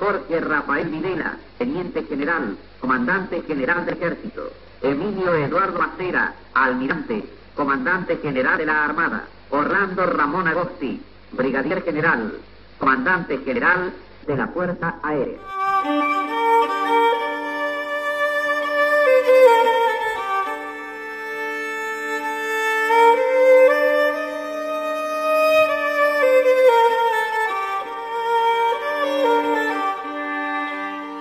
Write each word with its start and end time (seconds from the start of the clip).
Jorge 0.00 0.40
Rafael 0.40 0.88
Videla, 0.88 1.36
Teniente 1.58 2.02
General, 2.04 2.56
Comandante 2.80 3.42
General 3.46 3.84
del 3.84 3.98
Ejército. 3.98 4.50
Emilio 4.80 5.34
Eduardo 5.34 5.78
Macera, 5.78 6.32
Almirante, 6.54 7.22
Comandante 7.54 8.16
General 8.16 8.56
de 8.56 8.64
la 8.64 8.84
Armada. 8.86 9.24
Orlando 9.50 10.06
Ramón 10.06 10.48
Agosti, 10.48 11.02
Brigadier 11.32 11.82
General, 11.82 12.32
Comandante 12.78 13.38
General 13.44 13.92
de 14.26 14.36
la 14.36 14.46
Fuerza 14.48 14.94
Aérea. 15.02 15.38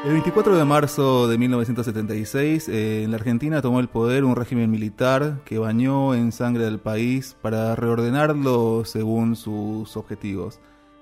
El 0.05 0.13
24 0.13 0.57
de 0.57 0.63
marzo 0.63 1.27
de 1.27 1.37
1976, 1.37 2.69
eh, 2.69 3.03
en 3.03 3.11
la 3.11 3.17
Argentina 3.17 3.61
tomó 3.61 3.81
el 3.81 3.89
poder 3.89 4.23
un 4.23 4.33
régimen 4.33 4.71
militar 4.71 5.41
que 5.43 5.59
bañó 5.59 6.15
en 6.15 6.31
sangre 6.31 6.65
al 6.67 6.79
país 6.79 7.35
para 7.41 7.75
reordenarlo 7.75 8.85
según 8.85 9.35
sus 9.35 9.97
objetivos. 9.97 10.61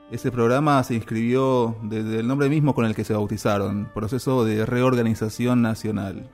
Ese 0.10 0.32
programa 0.32 0.84
se 0.84 0.96
inscribió 0.96 1.76
desde 1.84 2.22
el 2.22 2.28
nombre 2.28 2.50
mismo 2.50 2.74
con 2.74 2.86
el 2.86 2.96
que 2.96 3.04
se 3.04 3.14
bautizaron, 3.14 3.88
Proceso 3.94 4.44
de 4.44 4.66
Reorganización 4.66 5.62
Nacional. 5.62 6.32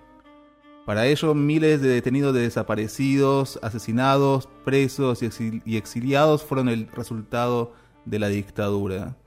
Para 0.86 1.06
ello, 1.06 1.34
miles 1.34 1.82
de 1.82 1.90
detenidos 1.90 2.34
de 2.34 2.44
desaparecidos, 2.44 3.60
asesinados, 3.62 4.48
presos 4.64 5.20
y 5.22 5.76
exiliados 5.76 6.44
fueron 6.46 6.70
el 6.70 6.88
resultado 6.88 7.74
de 8.06 8.20
la 8.20 8.30
dictadura. 8.30 9.18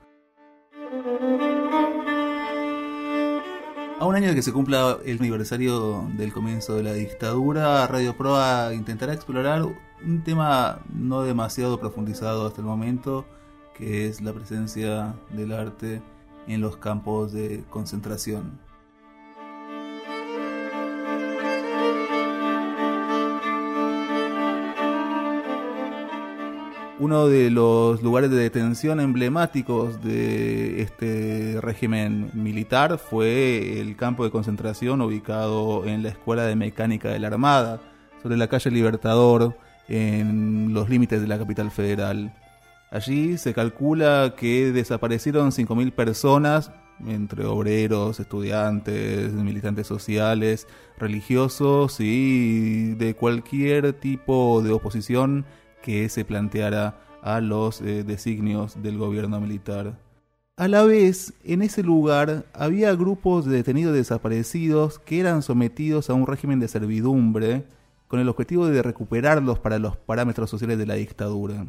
A 3.99 4.05
un 4.05 4.15
año 4.15 4.29
de 4.29 4.35
que 4.35 4.43
se 4.43 4.53
cumpla 4.53 4.99
el 5.05 5.17
aniversario 5.17 6.07
del 6.17 6.31
comienzo 6.31 6.75
de 6.75 6.83
la 6.83 6.93
dictadura, 6.93 7.87
Radio 7.87 8.15
Proa 8.15 8.71
intentará 8.75 9.11
explorar 9.11 9.63
un 9.63 10.23
tema 10.23 10.81
no 10.93 11.23
demasiado 11.23 11.79
profundizado 11.79 12.45
hasta 12.45 12.61
el 12.61 12.67
momento, 12.67 13.25
que 13.73 14.07
es 14.07 14.21
la 14.21 14.33
presencia 14.33 15.15
del 15.31 15.51
arte 15.51 16.03
en 16.47 16.61
los 16.61 16.77
campos 16.77 17.33
de 17.33 17.63
concentración. 17.71 18.59
Uno 26.99 27.27
de 27.27 27.51
los 27.51 28.01
lugares 28.01 28.31
de 28.31 28.37
detención 28.37 28.99
emblemáticos 28.99 30.03
de 30.03 30.81
este 30.81 31.61
régimen 31.61 32.31
militar 32.33 32.97
fue 32.97 33.79
el 33.79 33.95
campo 33.95 34.23
de 34.23 34.31
concentración 34.31 35.01
ubicado 35.01 35.85
en 35.85 36.01
la 36.01 36.09
Escuela 36.09 36.45
de 36.45 36.55
Mecánica 36.55 37.09
de 37.09 37.19
la 37.19 37.27
Armada, 37.27 37.79
sobre 38.23 38.35
la 38.35 38.47
calle 38.47 38.71
Libertador, 38.71 39.55
en 39.87 40.73
los 40.73 40.89
límites 40.89 41.21
de 41.21 41.27
la 41.27 41.37
capital 41.37 41.69
federal. 41.69 42.33
Allí 42.89 43.37
se 43.37 43.53
calcula 43.53 44.33
que 44.35 44.71
desaparecieron 44.71 45.51
5.000 45.51 45.91
personas, 45.91 46.71
entre 47.05 47.45
obreros, 47.45 48.19
estudiantes, 48.19 49.33
militantes 49.33 49.85
sociales, 49.85 50.67
religiosos 50.97 51.97
y 51.99 52.95
de 52.95 53.13
cualquier 53.13 53.93
tipo 53.93 54.63
de 54.63 54.71
oposición 54.71 55.45
que 55.81 56.09
se 56.09 56.25
planteara 56.25 56.99
a 57.21 57.41
los 57.41 57.81
eh, 57.81 58.03
designios 58.03 58.81
del 58.81 58.97
gobierno 58.97 59.39
militar. 59.39 59.97
A 60.55 60.67
la 60.67 60.83
vez, 60.83 61.33
en 61.43 61.61
ese 61.61 61.83
lugar 61.83 62.45
había 62.53 62.95
grupos 62.95 63.45
de 63.45 63.57
detenidos 63.57 63.93
desaparecidos 63.93 64.97
que 64.97 65.19
eran 65.19 65.43
sometidos 65.43 66.09
a 66.09 66.13
un 66.13 66.25
régimen 66.25 66.59
de 66.59 66.67
servidumbre 66.67 67.65
con 68.07 68.19
el 68.19 68.29
objetivo 68.29 68.65
de 68.67 68.81
recuperarlos 68.81 69.59
para 69.59 69.77
los 69.77 69.97
parámetros 69.97 70.49
sociales 70.49 70.77
de 70.77 70.85
la 70.85 70.95
dictadura. 70.95 71.67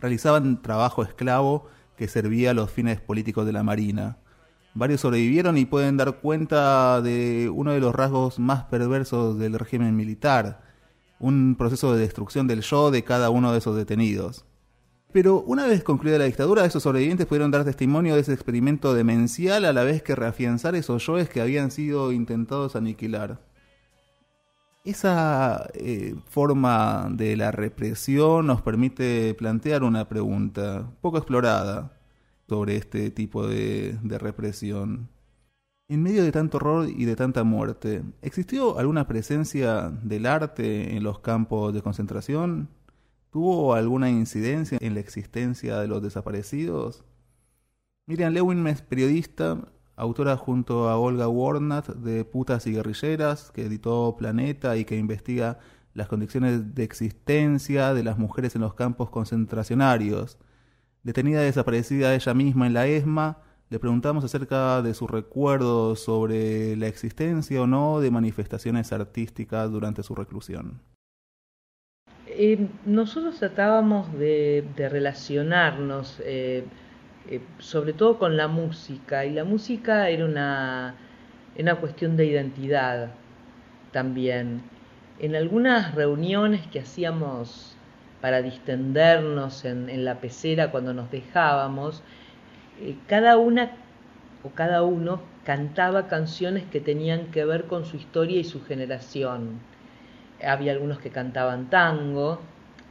Realizaban 0.00 0.62
trabajo 0.62 1.02
esclavo 1.02 1.66
que 1.96 2.08
servía 2.08 2.52
a 2.52 2.54
los 2.54 2.70
fines 2.70 3.00
políticos 3.00 3.44
de 3.46 3.52
la 3.52 3.62
Marina. 3.62 4.18
Varios 4.74 5.02
sobrevivieron 5.02 5.58
y 5.58 5.66
pueden 5.66 5.96
dar 5.96 6.20
cuenta 6.20 7.00
de 7.00 7.50
uno 7.52 7.72
de 7.72 7.80
los 7.80 7.94
rasgos 7.94 8.38
más 8.38 8.64
perversos 8.64 9.38
del 9.38 9.58
régimen 9.58 9.94
militar, 9.94 10.62
un 11.18 11.56
proceso 11.56 11.94
de 11.94 12.00
destrucción 12.00 12.46
del 12.46 12.62
yo 12.62 12.90
de 12.90 13.04
cada 13.04 13.30
uno 13.30 13.52
de 13.52 13.58
esos 13.58 13.76
detenidos. 13.76 14.44
Pero 15.12 15.42
una 15.42 15.66
vez 15.66 15.84
concluida 15.84 16.18
la 16.18 16.24
dictadura, 16.24 16.64
esos 16.64 16.82
sobrevivientes 16.82 17.26
pudieron 17.26 17.52
dar 17.52 17.64
testimonio 17.64 18.16
de 18.16 18.22
ese 18.22 18.32
experimento 18.32 18.94
demencial 18.94 19.64
a 19.64 19.72
la 19.72 19.84
vez 19.84 20.02
que 20.02 20.16
reafianzar 20.16 20.74
esos 20.74 21.06
yoes 21.06 21.28
que 21.28 21.40
habían 21.40 21.70
sido 21.70 22.10
intentados 22.10 22.74
aniquilar. 22.74 23.40
Esa 24.84 25.70
eh, 25.74 26.16
forma 26.26 27.08
de 27.10 27.36
la 27.36 27.52
represión 27.52 28.48
nos 28.48 28.60
permite 28.60 29.34
plantear 29.34 29.84
una 29.84 30.08
pregunta 30.08 30.90
poco 31.00 31.18
explorada 31.18 31.92
sobre 32.48 32.76
este 32.76 33.10
tipo 33.10 33.46
de 33.46 33.96
represión. 34.18 35.13
En 35.86 36.02
medio 36.02 36.24
de 36.24 36.32
tanto 36.32 36.56
horror 36.56 36.88
y 36.88 37.04
de 37.04 37.14
tanta 37.14 37.44
muerte, 37.44 38.02
¿existió 38.22 38.78
alguna 38.78 39.06
presencia 39.06 39.90
del 40.02 40.24
arte 40.24 40.96
en 40.96 41.02
los 41.02 41.18
campos 41.18 41.74
de 41.74 41.82
concentración? 41.82 42.70
¿Tuvo 43.30 43.74
alguna 43.74 44.08
incidencia 44.08 44.78
en 44.80 44.94
la 44.94 45.00
existencia 45.00 45.78
de 45.78 45.86
los 45.86 46.02
desaparecidos? 46.02 47.04
Miriam 48.06 48.32
Lewin 48.32 48.66
es 48.66 48.80
periodista, 48.80 49.60
autora 49.94 50.38
junto 50.38 50.88
a 50.88 50.96
Olga 50.96 51.28
Warnat 51.28 51.88
de 51.88 52.24
Putas 52.24 52.66
y 52.66 52.72
Guerrilleras, 52.72 53.50
que 53.50 53.66
editó 53.66 54.16
Planeta 54.16 54.78
y 54.78 54.86
que 54.86 54.96
investiga 54.96 55.58
las 55.92 56.08
condiciones 56.08 56.74
de 56.74 56.82
existencia 56.84 57.92
de 57.92 58.02
las 58.04 58.16
mujeres 58.16 58.54
en 58.54 58.62
los 58.62 58.72
campos 58.72 59.10
concentracionarios. 59.10 60.38
Detenida 61.02 61.42
desaparecida 61.42 62.14
ella 62.14 62.32
misma 62.32 62.66
en 62.66 62.72
la 62.72 62.86
ESMA, 62.86 63.38
le 63.74 63.80
preguntamos 63.80 64.22
acerca 64.22 64.82
de 64.82 64.94
sus 64.94 65.10
recuerdos 65.10 65.98
sobre 65.98 66.76
la 66.76 66.86
existencia 66.86 67.60
o 67.60 67.66
no 67.66 67.98
de 67.98 68.12
manifestaciones 68.12 68.92
artísticas 68.92 69.68
durante 69.68 70.04
su 70.04 70.14
reclusión. 70.14 70.80
Eh, 72.28 72.68
nosotros 72.86 73.36
tratábamos 73.40 74.16
de, 74.16 74.64
relacionarnos 74.76 76.22
eh, 76.24 76.62
eh, 77.28 77.40
sobre 77.58 77.94
todo 77.94 78.16
con 78.16 78.36
la 78.36 78.46
música 78.46 79.24
y 79.24 79.32
la 79.32 79.42
música 79.42 80.08
era 80.08 80.24
una, 80.24 80.94
una 81.58 81.74
cuestión 81.74 82.16
de 82.16 82.26
identidad 82.26 83.10
también. 83.90 84.62
En 85.18 85.34
algunas 85.34 85.96
reuniones 85.96 86.64
que 86.68 86.78
hacíamos 86.78 87.76
para 88.20 88.40
distendernos 88.40 89.64
en 89.64 90.04
la 90.04 90.20
pecera 90.20 90.70
cuando 90.70 90.94
nos 90.94 91.10
dejábamos, 91.10 92.04
eh, 92.80 92.96
cada 93.06 93.36
una 93.36 93.70
o 94.42 94.50
cada 94.50 94.82
uno 94.82 95.20
cantaba 95.44 96.08
canciones 96.08 96.64
que 96.64 96.80
tenían 96.80 97.30
que 97.30 97.44
ver 97.44 97.64
con 97.64 97.84
su 97.84 97.96
historia 97.96 98.40
y 98.40 98.44
su 98.44 98.64
generación. 98.64 99.60
Había 100.42 100.72
algunos 100.72 100.98
que 100.98 101.10
cantaban 101.10 101.70
tango, 101.70 102.40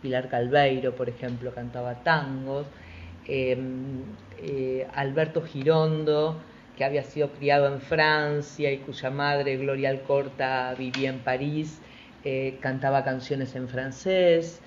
Pilar 0.01 0.29
Calveiro, 0.29 0.95
por 0.95 1.09
ejemplo, 1.09 1.53
cantaba 1.53 2.03
tangos, 2.03 2.65
em, 3.27 4.01
eh, 4.39 4.87
Alberto 4.93 5.41
Girondo, 5.41 6.37
que 6.75 6.83
había 6.83 7.03
sido 7.03 7.29
criado 7.29 7.67
en 7.67 7.79
Francia 7.81 8.71
y 8.71 8.77
cuya 8.79 9.09
madre, 9.11 9.57
Gloria 9.57 9.89
Alcorta, 9.89 10.73
vivía 10.77 11.09
en 11.09 11.19
París, 11.19 11.79
eh, 12.23 12.57
cantaba 12.61 13.03
canciones 13.03 13.55
en 13.55 13.67
francés 13.67 14.61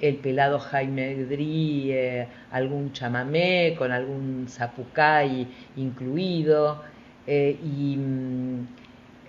el 0.00 0.16
pelado 0.16 0.58
Jaime 0.58 1.14
Dri, 1.24 1.92
eh, 1.92 2.28
algún 2.52 2.92
chamamé 2.92 3.74
con 3.76 3.90
algún 3.92 4.46
zapucay 4.48 5.46
incluido 5.76 6.82
eh, 7.26 7.58
y 7.62 7.96
mm, 7.96 8.66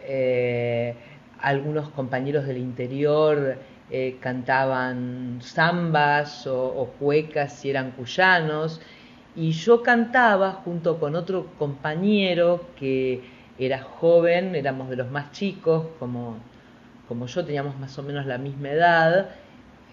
eh, 0.03 0.93
algunos 1.41 1.89
compañeros 1.89 2.45
del 2.45 2.57
interior 2.57 3.57
cantaban 4.19 5.39
zambas 5.41 6.45
o, 6.45 6.93
cuecas 6.99 7.53
si 7.53 7.71
eran 7.71 7.89
cuyanos 7.89 8.79
y 9.35 9.51
yo 9.51 9.81
cantaba 9.81 10.51
junto 10.63 10.99
con 10.99 11.15
otro 11.15 11.47
compañero 11.57 12.67
que 12.77 13.23
era 13.57 13.81
joven, 13.81 14.53
éramos 14.53 14.89
de 14.89 14.95
los 14.95 15.09
más 15.09 15.31
chicos, 15.31 15.87
como, 15.97 16.37
como 17.07 17.25
yo 17.25 17.43
teníamos 17.43 17.79
más 17.79 17.97
o 17.97 18.03
menos 18.03 18.27
la 18.27 18.37
misma 18.37 18.69
edad, 18.69 19.29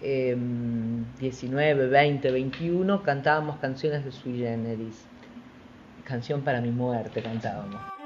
19, 0.01 1.87
20, 1.87 2.31
21, 2.31 3.03
cantábamos 3.03 3.57
canciones 3.57 4.05
de 4.05 4.11
Sui 4.11 4.37
Generis. 4.37 5.05
Canción 6.03 6.41
para 6.41 6.61
mi 6.61 6.71
muerte 6.71 7.21
cantábamos. 7.21 7.96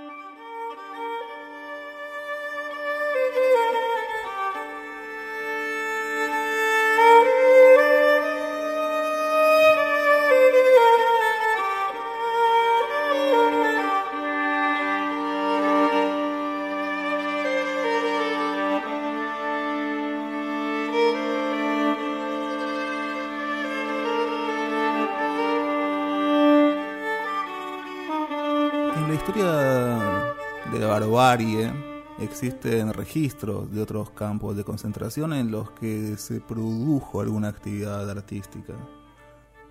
Existen 32.20 32.92
registros 32.94 33.72
de 33.72 33.82
otros 33.82 34.10
campos 34.10 34.58
de 34.58 34.66
concentración 34.66 35.32
en 35.32 35.50
los 35.50 35.72
que 35.72 36.18
se 36.18 36.42
produjo 36.42 37.22
alguna 37.22 37.48
actividad 37.48 38.10
artística. 38.10 38.74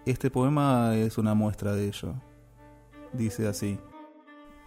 Este 0.06 0.30
poema 0.30 0.96
es 0.96 1.18
una 1.18 1.34
muestra 1.34 1.74
de 1.74 1.88
ello. 1.88 2.14
Dice 3.12 3.46
así, 3.46 3.78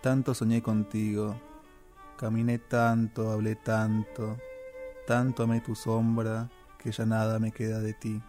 tanto 0.03 0.35
soñé 0.35 0.61
contigo, 0.61 1.35
caminé 2.15 2.59
tanto, 2.59 3.31
hablé 3.31 3.55
tanto, 3.55 4.37
tanto 5.07 5.43
amé 5.43 5.61
tu 5.61 5.73
sombra, 5.73 6.51
que 6.77 6.91
ya 6.91 7.07
nada 7.07 7.39
me 7.39 7.51
queda 7.51 7.79
de 7.79 7.93
ti. 7.93 8.21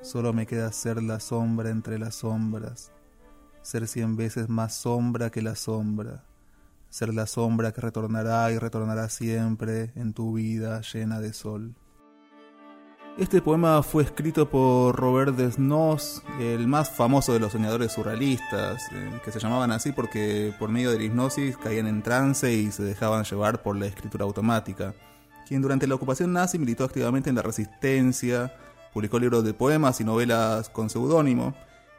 Solo 0.00 0.32
me 0.32 0.46
queda 0.46 0.72
ser 0.72 1.00
la 1.00 1.20
sombra 1.20 1.70
entre 1.70 1.96
las 2.00 2.16
sombras, 2.16 2.90
ser 3.62 3.86
cien 3.86 4.16
veces 4.16 4.48
más 4.48 4.74
sombra 4.74 5.30
que 5.30 5.42
la 5.42 5.54
sombra 5.54 6.24
ser 6.92 7.14
la 7.14 7.26
sombra 7.26 7.72
que 7.72 7.80
retornará 7.80 8.52
y 8.52 8.58
retornará 8.58 9.08
siempre 9.08 9.92
en 9.96 10.12
tu 10.12 10.34
vida 10.34 10.82
llena 10.82 11.20
de 11.20 11.32
sol. 11.32 11.74
Este 13.16 13.40
poema 13.40 13.82
fue 13.82 14.02
escrito 14.02 14.50
por 14.50 14.94
Robert 14.96 15.34
Desnos, 15.34 16.22
el 16.38 16.66
más 16.66 16.90
famoso 16.90 17.32
de 17.32 17.40
los 17.40 17.52
soñadores 17.52 17.92
surrealistas, 17.92 18.82
eh, 18.92 19.20
que 19.24 19.32
se 19.32 19.38
llamaban 19.38 19.72
así 19.72 19.92
porque 19.92 20.52
por 20.58 20.70
medio 20.70 20.90
de 20.90 20.98
la 20.98 21.04
hipnosis 21.04 21.56
caían 21.56 21.86
en 21.86 22.02
trance 22.02 22.52
y 22.52 22.70
se 22.70 22.82
dejaban 22.82 23.24
llevar 23.24 23.62
por 23.62 23.76
la 23.76 23.86
escritura 23.86 24.24
automática, 24.24 24.94
quien 25.48 25.62
durante 25.62 25.86
la 25.86 25.94
ocupación 25.94 26.32
nazi 26.32 26.58
militó 26.58 26.84
activamente 26.84 27.30
en 27.30 27.36
la 27.36 27.42
resistencia, 27.42 28.54
publicó 28.92 29.18
libros 29.18 29.44
de 29.44 29.54
poemas 29.54 30.00
y 30.00 30.04
novelas 30.04 30.68
con 30.68 30.90
seudónimo, 30.90 31.54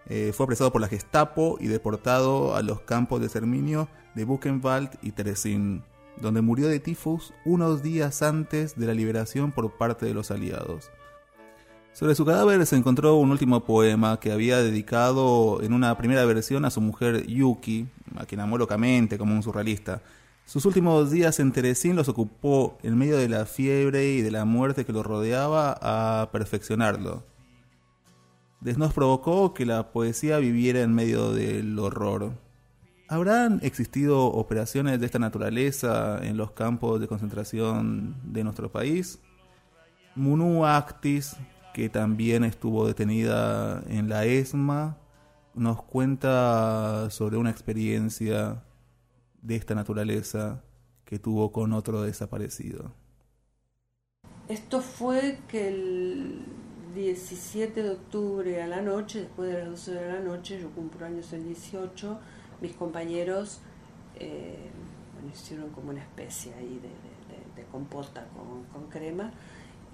eh, 0.07 0.31
fue 0.33 0.45
apresado 0.45 0.71
por 0.71 0.81
la 0.81 0.87
Gestapo 0.87 1.57
y 1.59 1.67
deportado 1.67 2.55
a 2.55 2.61
los 2.61 2.81
campos 2.81 3.19
de 3.19 3.27
exterminio 3.27 3.87
de 4.15 4.25
Buchenwald 4.25 4.89
y 5.01 5.11
Teresin, 5.11 5.83
donde 6.21 6.41
murió 6.41 6.67
de 6.67 6.79
tifus 6.79 7.33
unos 7.45 7.81
días 7.81 8.21
antes 8.21 8.77
de 8.77 8.85
la 8.85 8.93
liberación 8.93 9.51
por 9.51 9.77
parte 9.77 10.05
de 10.05 10.13
los 10.13 10.31
aliados. 10.31 10.91
Sobre 11.93 12.15
su 12.15 12.25
cadáver 12.25 12.65
se 12.65 12.75
encontró 12.75 13.15
un 13.15 13.29
último 13.29 13.63
poema 13.63 14.19
que 14.19 14.31
había 14.31 14.57
dedicado 14.57 15.61
en 15.61 15.73
una 15.73 15.95
primera 15.95 16.25
versión 16.25 16.65
a 16.65 16.71
su 16.71 16.81
mujer 16.81 17.27
Yuki, 17.27 17.87
a 18.15 18.25
quien 18.25 18.41
amó 18.41 18.57
locamente 18.57 19.19
como 19.19 19.35
un 19.35 19.43
surrealista. 19.43 20.01
Sus 20.45 20.65
últimos 20.65 21.11
días 21.11 21.39
en 21.39 21.51
Teresín 21.51 21.95
los 21.95 22.09
ocupó 22.09 22.77
en 22.81 22.97
medio 22.97 23.17
de 23.17 23.29
la 23.29 23.45
fiebre 23.45 24.11
y 24.11 24.21
de 24.21 24.31
la 24.31 24.43
muerte 24.43 24.85
que 24.85 24.91
lo 24.91 25.03
rodeaba 25.03 25.77
a 25.81 26.31
perfeccionarlo. 26.31 27.23
Nos 28.63 28.93
provocó 28.93 29.53
que 29.53 29.65
la 29.65 29.91
poesía 29.91 30.37
viviera 30.37 30.81
en 30.81 30.93
medio 30.93 31.33
del 31.33 31.77
horror. 31.77 32.31
¿Habrán 33.09 33.59
existido 33.61 34.25
operaciones 34.25 35.01
de 35.01 35.05
esta 35.05 35.19
naturaleza 35.19 36.19
en 36.23 36.37
los 36.37 36.51
campos 36.51 37.01
de 37.01 37.07
concentración 37.07 38.15
de 38.23 38.43
nuestro 38.43 38.71
país? 38.71 39.19
Munu 40.15 40.65
Actis, 40.65 41.35
que 41.73 41.89
también 41.89 42.45
estuvo 42.45 42.87
detenida 42.87 43.83
en 43.89 44.07
la 44.07 44.25
ESMA, 44.25 44.97
nos 45.53 45.83
cuenta 45.83 47.09
sobre 47.09 47.35
una 47.35 47.49
experiencia 47.49 48.63
de 49.41 49.57
esta 49.57 49.75
naturaleza 49.75 50.63
que 51.03 51.19
tuvo 51.19 51.51
con 51.51 51.73
otro 51.73 52.01
desaparecido. 52.01 52.93
Esto 54.47 54.81
fue 54.81 55.39
que 55.47 55.67
el 55.67 56.45
17 56.93 57.83
de 57.83 57.89
octubre 57.89 58.61
a 58.61 58.67
la 58.67 58.81
noche, 58.81 59.21
después 59.21 59.51
de 59.51 59.59
las 59.59 59.69
12 59.69 59.91
de 59.93 60.13
la 60.13 60.19
noche, 60.19 60.59
yo 60.59 60.69
cumplo 60.71 61.05
años 61.05 61.31
el 61.33 61.45
18, 61.45 62.19
mis 62.61 62.73
compañeros 62.73 63.59
eh, 64.15 64.69
hicieron 65.31 65.69
como 65.69 65.89
una 65.89 66.01
especie 66.01 66.53
ahí 66.53 66.79
de, 66.81 66.93
compota 67.71 68.27
con, 68.71 68.87
crema 68.89 69.31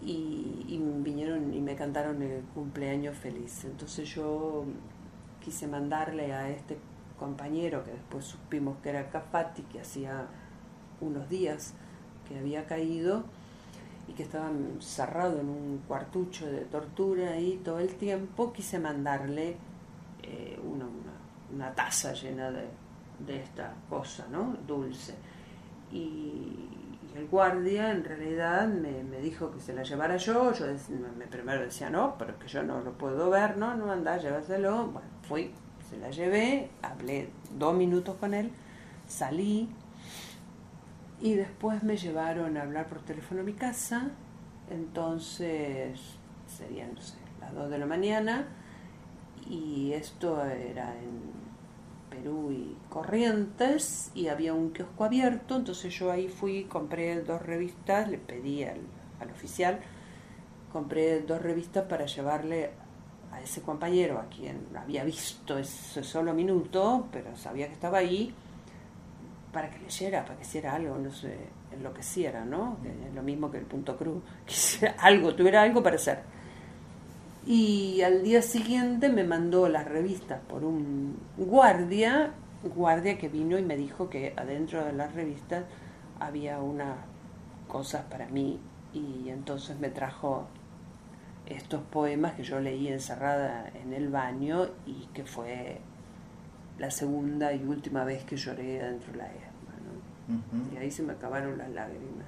y, 0.01 0.81
vinieron 1.01 1.53
y 1.53 1.61
me 1.61 1.75
cantaron 1.75 2.21
el 2.21 2.41
cumpleaños 2.53 3.17
feliz. 3.17 3.63
Entonces 3.63 4.09
yo 4.09 4.65
quise 5.39 5.65
mandarle 5.67 6.33
a 6.33 6.49
este 6.49 6.77
compañero, 7.17 7.85
que 7.85 7.91
después 7.91 8.25
supimos 8.25 8.77
que 8.83 8.89
era 8.89 9.09
Cafati, 9.09 9.61
que 9.63 9.79
hacía 9.79 10.27
unos 10.99 11.29
días 11.29 11.73
que 12.27 12.37
había 12.37 12.65
caído, 12.65 13.23
y 14.09 14.13
que 14.13 14.23
estaba 14.23 14.49
cerrado 14.79 15.39
en 15.39 15.49
un 15.49 15.83
cuartucho 15.87 16.47
de 16.47 16.61
tortura 16.61 17.31
ahí 17.31 17.61
todo 17.63 17.79
el 17.79 17.95
tiempo, 17.95 18.51
quise 18.51 18.79
mandarle 18.79 19.55
eh, 20.23 20.59
una, 20.63 20.85
una, 21.53 21.75
taza 21.75 22.13
llena 22.13 22.49
de, 22.49 22.65
de, 23.19 23.43
esta 23.43 23.73
cosa, 23.87 24.27
¿no? 24.31 24.57
Dulce. 24.67 25.13
Y, 25.91 26.65
el 27.15 27.27
guardia 27.27 27.91
en 27.91 28.03
realidad 28.03 28.67
me, 28.67 29.03
me, 29.03 29.17
dijo 29.19 29.51
que 29.51 29.59
se 29.59 29.73
la 29.73 29.81
llevara 29.81 30.15
yo, 30.17 30.53
yo 30.53 30.65
me, 31.17 31.25
primero 31.25 31.61
decía 31.61 31.89
no, 31.89 32.15
pero 32.19 32.37
que 32.37 32.47
yo 32.47 32.61
no 32.61 32.81
lo 32.81 32.93
puedo 32.93 33.31
ver, 33.31 33.57
no, 33.57 33.75
no 33.75 33.91
anda, 33.91 34.17
llévaselo. 34.17 34.87
Bueno, 34.87 35.09
fui, 35.27 35.51
se 35.89 35.97
la 35.97 36.11
llevé, 36.11 36.69
hablé 36.83 37.29
dos 37.57 37.75
minutos 37.75 38.15
con 38.19 38.35
él, 38.35 38.51
salí, 39.07 39.69
y 41.21 41.33
después 41.33 41.83
me 41.83 41.97
llevaron 41.97 42.57
a 42.57 42.61
hablar 42.63 42.87
por 42.87 43.01
teléfono 43.01 43.41
a 43.41 43.43
mi 43.43 43.53
casa, 43.53 44.11
entonces 44.69 45.99
serían, 46.47 46.93
no 46.93 47.01
sé, 47.01 47.17
las 47.41 47.53
2 47.53 47.69
de 47.69 47.77
la 47.77 47.85
mañana, 47.85 48.47
y 49.49 49.91
esto 49.93 50.43
era 50.45 50.95
en 50.97 51.19
Perú 52.09 52.51
y 52.51 52.77
Corrientes, 52.89 54.11
y 54.15 54.27
había 54.27 54.53
un 54.53 54.71
kiosco 54.71 55.03
abierto, 55.03 55.57
entonces 55.57 55.93
yo 55.93 56.11
ahí 56.11 56.27
fui, 56.27 56.63
compré 56.65 57.21
dos 57.21 57.41
revistas, 57.41 58.09
le 58.09 58.17
pedí 58.17 58.63
al, 58.63 58.79
al 59.19 59.31
oficial, 59.31 59.79
compré 60.71 61.21
dos 61.21 61.41
revistas 61.41 61.85
para 61.85 62.05
llevarle 62.05 62.71
a 63.31 63.41
ese 63.41 63.61
compañero, 63.61 64.19
a 64.19 64.29
quien 64.29 64.67
había 64.75 65.03
visto 65.03 65.57
ese 65.57 66.03
solo 66.03 66.33
minuto, 66.33 67.07
pero 67.11 67.35
sabía 67.35 67.67
que 67.67 67.73
estaba 67.73 67.99
ahí, 67.99 68.33
para 69.51 69.69
que 69.69 69.79
leyera, 69.79 70.23
para 70.23 70.37
que 70.37 70.43
hiciera 70.43 70.75
algo, 70.75 70.97
no 70.97 71.11
sé, 71.11 71.35
enloqueciera, 71.71 72.45
¿no? 72.45 72.77
lo 73.13 73.23
mismo 73.23 73.49
que 73.49 73.57
el 73.57 73.65
punto 73.65 73.97
cruz, 73.97 74.23
quisiera 74.45 74.95
algo, 74.99 75.33
tuviera 75.35 75.61
algo 75.61 75.81
para 75.81 75.95
hacer. 75.95 76.19
Y 77.45 78.01
al 78.01 78.23
día 78.23 78.41
siguiente 78.41 79.09
me 79.09 79.23
mandó 79.23 79.69
las 79.69 79.85
revistas 79.85 80.39
por 80.47 80.63
un 80.63 81.17
guardia, 81.37 82.33
guardia 82.75 83.17
que 83.17 83.29
vino 83.29 83.57
y 83.57 83.63
me 83.63 83.75
dijo 83.75 84.09
que 84.09 84.33
adentro 84.35 84.83
de 84.83 84.93
las 84.93 85.13
revistas 85.15 85.63
había 86.19 86.59
unas 86.59 86.97
cosas 87.67 88.03
para 88.05 88.27
mí 88.27 88.59
y 88.93 89.29
entonces 89.29 89.79
me 89.79 89.89
trajo 89.89 90.47
estos 91.45 91.81
poemas 91.83 92.33
que 92.33 92.43
yo 92.43 92.59
leí 92.59 92.87
encerrada 92.89 93.71
en 93.73 93.93
el 93.93 94.09
baño 94.09 94.67
y 94.85 95.07
que 95.13 95.23
fue 95.23 95.81
la 96.79 96.89
segunda 96.89 97.53
y 97.53 97.63
última 97.63 98.03
vez 98.03 98.23
que 98.23 98.37
lloré 98.37 98.79
dentro 98.81 99.11
de 99.11 99.17
la 99.17 99.25
ESMA. 99.27 100.73
Y 100.73 100.77
ahí 100.77 100.89
se 100.89 101.03
me 101.03 101.13
acabaron 101.13 101.57
las 101.57 101.69
lágrimas. 101.69 102.25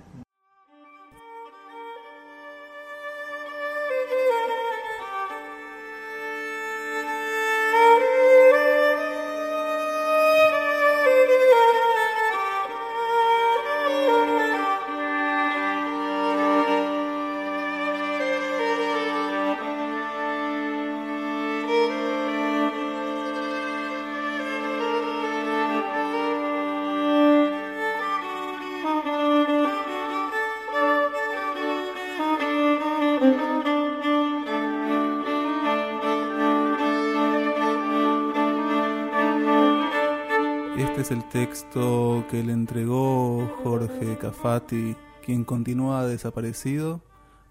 Es 41.01 41.09
el 41.09 41.27
texto 41.29 42.27
que 42.29 42.43
le 42.43 42.53
entregó 42.53 43.47
Jorge 43.63 44.19
Cafati, 44.19 44.95
quien 45.25 45.43
continúa 45.43 46.05
desaparecido, 46.05 47.01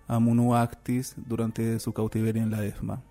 a 0.06 0.20
Munu 0.20 0.54
Actis 0.54 1.16
durante 1.16 1.80
su 1.80 1.92
cautiverio 1.92 2.44
en 2.44 2.52
la 2.52 2.64
ESMA. 2.64 3.02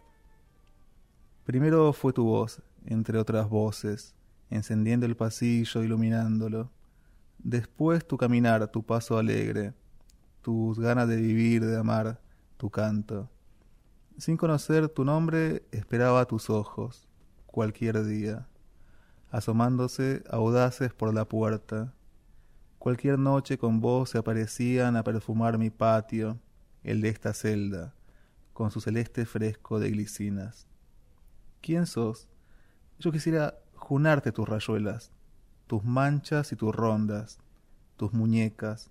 Primero 1.44 1.92
fue 1.92 2.14
tu 2.14 2.24
voz, 2.24 2.62
entre 2.86 3.18
otras 3.18 3.50
voces, 3.50 4.16
encendiendo 4.50 5.06
el 5.06 5.18
pasillo, 5.18 5.84
iluminándolo. 5.84 6.72
Después 7.40 8.08
tu 8.08 8.16
caminar, 8.16 8.66
tu 8.72 8.82
paso 8.82 9.18
alegre, 9.18 9.74
tus 10.42 10.80
ganas 10.80 11.10
de 11.10 11.18
vivir, 11.18 11.66
de 11.66 11.76
amar, 11.76 12.22
tu 12.56 12.70
canto. 12.70 13.30
Sin 14.18 14.38
conocer 14.38 14.88
tu 14.88 15.04
nombre, 15.04 15.64
esperaba 15.74 16.24
tus 16.24 16.50
ojos, 16.50 17.10
cualquier 17.46 18.06
día, 18.06 18.48
asomándose 19.32 20.24
audaces 20.30 20.94
por 20.94 21.14
la 21.14 21.26
puerta. 21.26 21.94
Cualquier 22.78 23.20
noche 23.20 23.58
con 23.58 23.82
vos 23.82 24.12
se 24.12 24.18
aparecían 24.18 24.96
a 24.96 25.04
perfumar 25.04 25.58
mi 25.58 25.70
patio, 25.70 26.40
el 26.84 27.02
de 27.02 27.10
esta 27.10 27.34
celda, 27.34 27.94
con 28.54 28.72
su 28.72 28.82
celeste 28.82 29.26
fresco 29.26 29.80
de 29.80 29.92
glicinas. 29.92 30.68
¿Quién 31.62 31.86
sos? 31.86 32.28
Yo 33.00 33.12
quisiera 33.12 33.60
junarte 33.76 34.32
tus 34.32 34.48
rayuelas, 34.48 35.12
tus 35.68 35.84
manchas 35.84 36.52
y 36.52 36.56
tus 36.56 36.74
rondas, 36.74 37.40
tus 37.98 38.14
muñecas, 38.14 38.90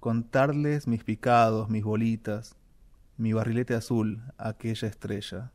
contarles 0.00 0.86
mis 0.86 1.02
picados, 1.02 1.68
mis 1.68 1.82
bolitas, 1.82 2.56
mi 3.16 3.32
barrilete 3.32 3.74
azul, 3.74 4.22
aquella 4.36 4.86
estrella. 4.86 5.50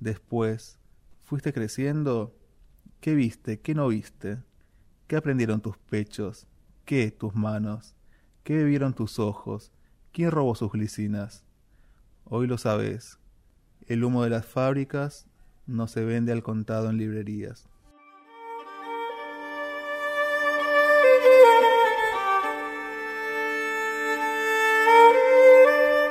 Después, 0.00 0.78
fuiste 1.24 1.52
creciendo, 1.52 2.37
¿qué 3.00 3.14
viste? 3.14 3.60
¿Qué 3.60 3.74
no 3.74 3.88
viste? 3.88 4.38
¿Qué 5.06 5.16
aprendieron 5.16 5.60
tus 5.60 5.78
pechos? 5.78 6.46
¿Qué 6.84 7.10
tus 7.10 7.34
manos? 7.34 7.94
¿Qué 8.44 8.56
bebieron 8.56 8.94
tus 8.94 9.18
ojos? 9.18 9.72
¿Quién 10.12 10.30
robó 10.30 10.54
sus 10.54 10.72
glicinas? 10.72 11.44
Hoy 12.24 12.46
lo 12.46 12.58
sabes. 12.58 13.18
El 13.86 14.04
humo 14.04 14.24
de 14.24 14.30
las 14.30 14.46
fábricas 14.46 15.26
no 15.66 15.86
se 15.86 16.04
vende 16.04 16.32
al 16.32 16.42
contado 16.42 16.90
en 16.90 16.98
librerías. 16.98 17.68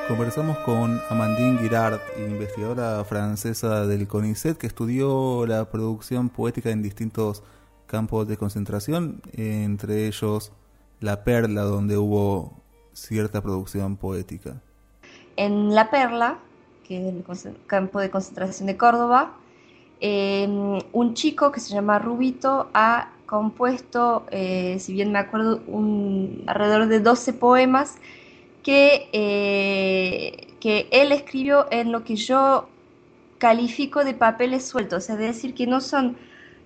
Conversamos 0.08 0.58
con 0.60 1.02
Amandine 1.10 1.60
Girard, 1.60 2.00
investigadora 2.18 3.04
francesa 3.04 3.86
del 3.86 4.08
CONICET, 4.08 4.58
que 4.58 4.68
estudió 4.68 5.46
la 5.46 5.70
producción 5.70 6.30
poética 6.30 6.70
en 6.70 6.82
distintos 6.82 7.44
campos 7.88 8.28
de 8.28 8.38
concentración, 8.38 9.22
entre 9.34 10.08
ellos 10.08 10.52
La 11.00 11.24
Perla, 11.24 11.62
donde 11.62 11.98
hubo 11.98 12.54
cierta 12.94 13.42
producción 13.42 13.98
poética. 13.98 14.62
En 15.36 15.76
La 15.76 15.90
Perla, 15.90 16.40
que 16.84 17.10
es 17.30 17.46
el 17.46 17.58
campo 17.68 18.00
de 18.00 18.10
concentración 18.10 18.68
de 18.68 18.78
Córdoba, 18.78 19.38
Em, 20.00 20.80
un 20.94 21.14
chico 21.16 21.52
que 21.52 21.60
se 21.60 21.74
llama 21.74 21.98
Rubito 21.98 22.70
ha 22.74 23.10
compuesto, 23.26 24.26
eh, 24.30 24.78
si 24.80 24.94
bien 24.94 25.12
me 25.12 25.20
acuerdo, 25.20 25.62
un, 25.68 26.44
alrededor 26.46 26.88
de 26.88 27.00
12 27.00 27.34
poemas 27.34 27.96
que, 28.68 29.08
eh, 29.14 30.56
que 30.60 30.90
él 30.92 31.14
escribió 31.14 31.68
en 31.72 31.94
lo 31.94 32.04
que 32.04 32.18
yo 32.18 32.68
califico 33.38 34.04
de 34.04 34.14
papeles 34.14 34.66
sueltos, 34.66 35.10
es 35.10 35.18
decir, 35.18 35.54
que 35.54 35.66
no 35.66 35.80
son, 35.80 36.18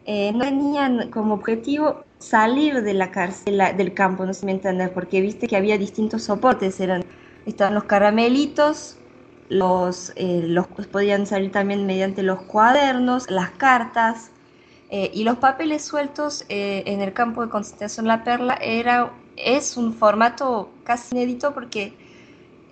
eh, 0.08 0.32
no 0.32 0.40
tenían 0.40 1.12
como 1.12 1.36
objetivo 1.36 2.04
salir 2.18 2.82
de 2.82 2.96
la 2.96 3.12
cárcel, 3.12 3.62
del 3.78 3.94
campo, 3.94 4.26
no 4.26 4.34
se 4.34 4.48
me 4.48 4.54
entiende, 4.54 4.88
porque 4.88 5.22
viste 5.22 5.46
que 5.46 5.56
había 5.56 5.78
distintos 5.78 6.24
soportes, 6.24 6.80
eran, 6.80 7.06
estaban 7.46 7.76
los 7.76 7.84
caramelitos, 7.84 8.98
los, 9.50 10.12
eh, 10.16 10.42
los 10.48 10.66
podían 10.92 11.28
salir 11.28 11.52
también 11.52 11.86
mediante 11.86 12.24
los 12.24 12.42
cuadernos, 12.42 13.30
las 13.30 13.52
cartas 13.52 14.32
eh, 14.90 15.12
y 15.14 15.24
los 15.24 15.38
papeles 15.38 15.86
sueltos 15.86 16.46
eh, 16.50 16.82
en 16.88 17.02
el 17.02 17.14
campo 17.14 17.44
de 17.44 17.50
concentración 17.50 18.08
La 18.08 18.24
Perla 18.24 18.56
era, 18.60 19.14
es 19.46 19.78
un 19.78 19.94
formato 19.94 20.70
casi 20.84 21.16
inédito 21.16 21.54
porque 21.54 21.94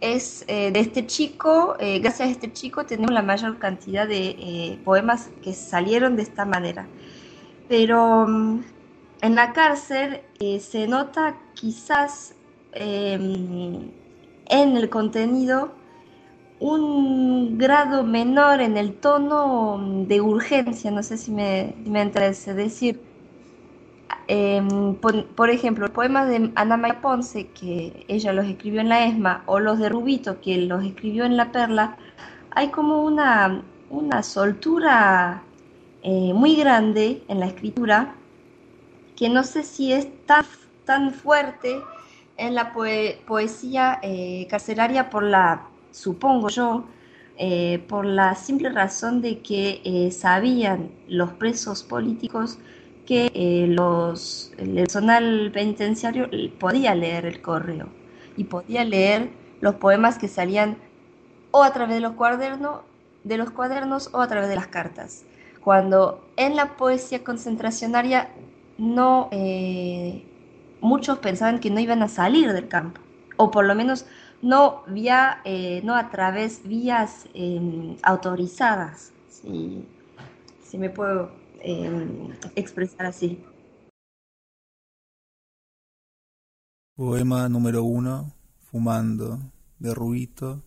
es 0.02 0.46
de 0.48 0.80
este 0.80 1.06
chico, 1.06 1.76
gracias 1.78 2.22
a 2.22 2.32
este 2.32 2.54
chico 2.54 2.86
tenemos 2.86 3.12
la 3.12 3.22
mayor 3.22 3.60
cantidad 3.60 4.08
de 4.08 4.80
poemas 4.86 5.30
que 5.44 5.54
salieron 5.54 6.16
de 6.16 6.22
esta 6.24 6.46
manera. 6.46 6.88
Pero 7.68 8.26
mm, 8.28 8.62
en 9.22 9.36
la 9.36 9.54
cárcel 9.54 10.22
se 10.60 10.88
nota 10.88 11.36
quizás 11.54 12.34
em, 12.74 13.92
en 14.48 14.78
el 14.78 14.90
contenido 14.90 15.72
un 16.60 17.58
grado 17.58 18.04
menor 18.04 18.62
en 18.62 18.78
el 18.78 18.94
tono 18.96 20.06
de 20.08 20.20
urgencia, 20.20 20.92
no 20.92 21.04
sé 21.04 21.18
si 21.18 21.32
me, 21.32 21.76
me 21.86 22.02
interesa 22.02 22.54
decir. 22.54 23.09
Em, 24.32 24.94
por, 24.96 25.50
ejemplo, 25.50 25.88
el 25.88 25.92
poema 25.92 26.24
de 26.26 26.52
Ana 26.54 26.78
María 26.78 27.02
Ponce, 27.02 27.48
que 27.48 28.06
ella 28.08 28.32
los 28.32 28.46
escribió 28.46 28.80
en 28.80 28.90
la 28.90 29.06
ESMA, 29.06 29.42
o 29.48 29.60
los 29.60 29.80
de 29.80 29.90
Rubito, 29.90 30.40
que 30.40 30.58
los 30.58 30.84
escribió 30.84 31.26
en 31.26 31.36
La 31.36 31.52
Perla, 31.52 31.98
hay 32.52 32.70
como 32.70 33.02
una, 33.04 33.64
una 33.90 34.22
soltura 34.22 35.42
eh, 36.04 36.32
muy 36.34 36.56
grande 36.56 37.24
en 37.28 37.40
la 37.40 37.48
escritura, 37.48 38.14
que 39.16 39.30
no 39.30 39.44
sé 39.44 39.64
si 39.64 39.94
es 39.94 40.08
tan, 40.26 41.12
fuerte 41.12 41.82
en 42.38 42.56
la 42.56 42.72
poesía 42.72 44.00
eh, 44.02 44.48
carcelaria 44.50 45.10
por 45.10 45.24
la 45.24 45.68
supongo 45.92 46.50
yo, 46.50 46.86
eh, 47.38 47.84
por 47.88 48.06
la 48.06 48.36
simple 48.36 48.70
razón 48.70 49.22
de 49.22 49.40
que 49.40 50.10
sabían 50.12 50.92
los 51.08 51.32
presos 51.34 51.84
políticos 51.84 52.60
que 53.10 53.32
eh, 53.34 53.66
los, 53.68 54.54
el 54.60 54.76
personal 54.76 55.50
penitenciario 55.52 56.30
podía 56.60 56.94
leer 56.94 57.26
el 57.26 57.42
correo 57.42 57.88
y 58.38 58.44
podía 58.44 58.86
leer 58.86 59.32
los 59.62 59.76
poemas 59.76 60.20
que 60.20 60.28
salían 60.28 60.78
o 61.50 61.64
a 61.64 61.74
través 61.74 61.96
de 61.96 62.02
los 62.02 62.14
cuadernos, 62.14 62.82
de 63.24 63.38
los 63.38 63.50
cuadernos 63.50 64.12
o 64.14 64.22
a 64.22 64.28
través 64.28 64.48
de 64.48 64.56
las 64.56 64.68
cartas. 64.68 65.26
Cuando 65.64 66.24
en 66.38 66.56
la 66.56 66.78
poesía 66.78 67.24
concentracionaria 67.24 68.30
no 68.78 69.28
muchos 70.82 71.18
pensaban 71.18 71.60
que 71.60 71.72
no 71.72 71.80
iban 71.80 72.04
a 72.04 72.08
salir 72.08 72.54
del 72.54 72.68
campo, 72.68 73.02
o 73.38 73.50
por 73.50 73.66
lo 73.66 73.74
menos 73.74 74.06
no 74.44 74.84
vía, 74.86 75.42
eh, 75.46 75.82
no 75.84 75.96
a 75.96 76.10
través 76.10 76.62
vías 76.64 77.28
em, 77.34 77.98
autorizadas, 78.04 79.12
si, 79.28 79.84
si, 80.64 80.78
me 80.78 80.90
puedo 80.90 81.32
em, 81.62 82.34
expresar 82.56 83.06
así. 83.06 83.44
Poema 86.96 87.48
número 87.50 87.84
uno, 87.84 88.34
Fumando, 88.60 89.40
de 89.80 90.62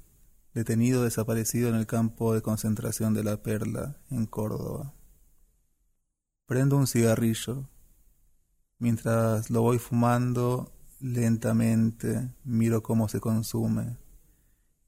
detenido 0.54 1.04
desaparecido 1.04 1.68
en 1.68 1.74
el 1.74 1.86
campo 1.86 2.34
de 2.34 2.42
concentración 2.42 3.14
de 3.14 3.24
la 3.24 3.42
Perla, 3.42 3.96
en 4.10 4.26
Córdoba. 4.26 4.94
Prendo 6.46 6.76
un 6.76 6.86
cigarrillo. 6.86 7.68
Mientras 8.78 9.50
lo 9.50 9.62
voy 9.62 9.78
fumando, 9.78 10.72
Lentamente 11.02 12.28
miro 12.44 12.84
cómo 12.84 13.08
se 13.08 13.18
consume, 13.18 13.96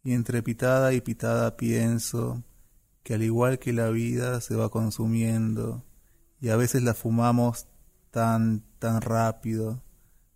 y 0.05 0.13
entre 0.13 0.45
pitada 0.45 0.93
y 0.93 1.01
pitada 1.01 1.57
pienso 1.57 2.45
que 3.03 3.15
al 3.15 3.25
igual 3.25 3.59
que 3.59 3.73
la 3.73 3.91
vida 3.91 4.41
se 4.41 4.55
va 4.55 4.69
consumiendo, 4.69 5.83
y 6.45 6.51
a 6.51 6.57
veces 6.57 6.83
la 6.83 6.93
fumamos 6.93 7.69
tan, 8.11 8.63
tan 8.79 9.01
rápido, 9.01 9.83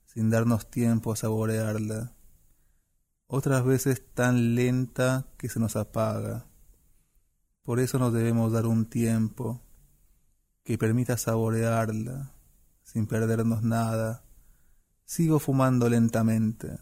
sin 0.06 0.30
darnos 0.30 0.70
tiempo 0.70 1.12
a 1.12 1.16
saborearla, 1.16 2.14
otras 3.26 3.62
veces 3.62 4.02
tan 4.14 4.54
lenta 4.54 5.26
que 5.36 5.50
se 5.50 5.60
nos 5.60 5.76
apaga. 5.76 6.46
Por 7.62 7.78
eso 7.78 7.98
nos 7.98 8.14
debemos 8.14 8.52
dar 8.52 8.64
un 8.64 8.86
tiempo 8.86 9.60
que 10.64 10.78
permita 10.78 11.18
saborearla, 11.18 12.32
sin 12.84 13.06
perdernos 13.06 13.62
nada, 13.62 14.24
Sigo 15.04 15.38
fumando 15.38 15.90
lentamente. 15.90 16.78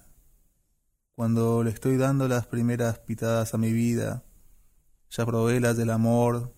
Cuando 1.17 1.65
le 1.65 1.71
estoy 1.71 1.97
dando 1.97 2.29
las 2.29 2.47
primeras 2.47 3.01
pitadas 3.01 3.55
a 3.55 3.59
mi 3.59 3.73
vida, 3.73 4.23
ya 5.11 5.27
probé 5.27 5.59
las 5.59 5.77
del 5.77 5.91
amor, 5.91 6.56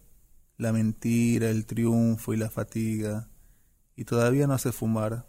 la 0.58 0.72
mentira, 0.72 1.48
el 1.48 1.64
triunfo 1.64 2.34
y 2.34 2.36
la 2.36 2.50
fatiga, 2.50 3.30
y 3.96 4.04
todavía 4.04 4.46
no 4.46 4.58
sé 4.58 4.72
fumar, 4.72 5.26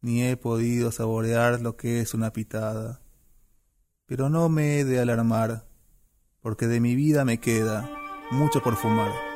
ni 0.00 0.22
he 0.22 0.36
podido 0.36 0.92
saborear 0.92 1.60
lo 1.60 1.76
que 1.76 2.00
es 2.00 2.12
una 2.12 2.32
pitada. 2.32 3.00
Pero 4.06 4.28
no 4.28 4.48
me 4.48 4.78
he 4.78 4.84
de 4.84 5.00
alarmar, 5.00 5.66
porque 6.40 6.66
de 6.66 6.80
mi 6.80 6.94
vida 6.94 7.24
me 7.24 7.38
queda 7.38 7.90
mucho 8.30 8.60
por 8.60 8.76
fumar. 8.76 9.33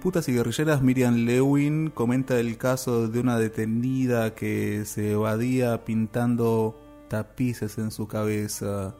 Putas 0.00 0.26
y 0.30 0.32
Guerrilleras, 0.32 0.80
Miriam 0.80 1.14
Lewin 1.26 1.90
comenta 1.90 2.40
el 2.40 2.56
caso 2.56 3.06
de 3.08 3.20
una 3.20 3.38
detenida 3.38 4.34
que 4.34 4.86
se 4.86 5.12
evadía 5.12 5.84
pintando 5.84 6.74
tapices 7.08 7.76
en 7.76 7.90
su 7.90 8.08
cabeza, 8.08 8.94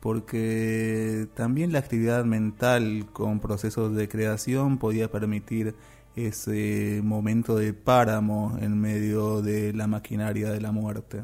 porque 0.00 1.28
también 1.34 1.72
la 1.72 1.78
actividad 1.78 2.24
mental 2.24 3.06
con 3.12 3.38
procesos 3.38 3.94
de 3.94 4.08
creación 4.08 4.78
podía 4.78 5.08
permitir 5.08 5.76
ese 6.16 7.00
momento 7.04 7.56
de 7.56 7.72
páramo 7.72 8.58
en 8.60 8.80
medio 8.80 9.42
de 9.42 9.72
la 9.72 9.86
maquinaria 9.86 10.50
de 10.50 10.60
la 10.60 10.72
muerte. 10.72 11.22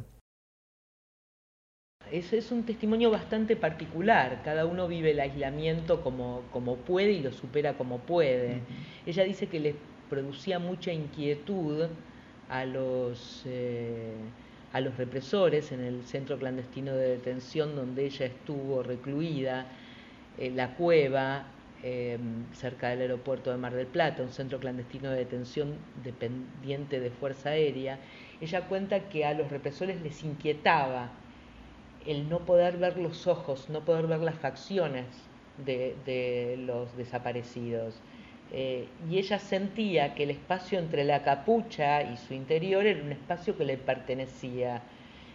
Ese 2.13 2.39
es 2.39 2.53
un 2.53 2.63
testimonio 2.63 3.11
bastante 3.11 3.57
particular, 3.57 4.41
cada 4.45 4.65
uno 4.65 4.87
vive 4.87 5.11
el 5.11 5.19
aislamiento 5.19 6.03
como, 6.03 6.43
como 6.53 6.77
puede 6.77 7.13
y 7.13 7.21
lo 7.21 7.33
supera 7.33 7.75
como 7.75 7.99
puede. 7.99 8.61
Ella 9.07 9.25
dice 9.25 9.49
que 9.49 9.59
le 9.59 9.75
producía 10.09 10.61
mucha 10.61 10.93
inquietud 10.93 11.87
a 12.49 12.65
los, 12.65 13.43
eh, 13.47 14.15
a 14.73 14.81
los 14.81 14.97
represores 14.97 15.73
en 15.73 15.81
el 15.83 16.05
centro 16.05 16.39
clandestino 16.39 16.95
de 16.95 17.09
detención 17.09 17.75
donde 17.75 18.07
ella 18.07 18.27
estuvo 18.27 18.85
recluida, 18.85 19.67
en 20.39 20.57
la 20.57 20.75
cueva, 20.77 21.47
em, 21.83 22.45
cerca 22.53 22.89
del 22.91 23.01
aeropuerto 23.01 23.51
de 23.51 23.57
Mar 23.57 23.75
del 23.75 23.87
Plata, 23.87 24.23
un 24.23 24.31
centro 24.31 24.61
clandestino 24.61 25.11
de 25.11 25.19
detención 25.19 25.75
dependiente 26.05 27.01
de 27.01 27.11
Fuerza 27.11 27.51
Aérea. 27.51 27.99
Ella 28.41 28.69
cuenta 28.69 29.09
que 29.09 29.25
a 29.25 29.35
los 29.35 29.51
represores 29.51 30.01
les 30.03 30.23
inquietaba 30.23 31.11
el 32.07 32.29
no 32.29 32.41
poder 32.41 32.79
ver 32.79 32.97
los 32.99 33.27
ojos, 33.27 33.69
no 33.69 33.81
poder 33.81 34.07
ver 34.07 34.21
las 34.21 34.37
facciones 34.37 35.07
de, 35.65 36.57
los 36.67 36.97
desaparecidos. 36.97 37.95
Eh, 38.53 38.87
y 39.11 39.19
ella 39.19 39.39
sentía 39.39 40.15
que 40.15 40.23
el 40.23 40.31
espacio 40.31 40.79
entre 40.79 41.05
la 41.05 41.25
capucha 41.25 42.03
y 42.03 42.17
su 42.17 42.35
interior 42.35 42.87
era 42.87 43.03
un 43.03 43.13
espacio 43.13 43.57
que 43.57 43.65
le 43.65 43.77
pertenecía 43.77 44.83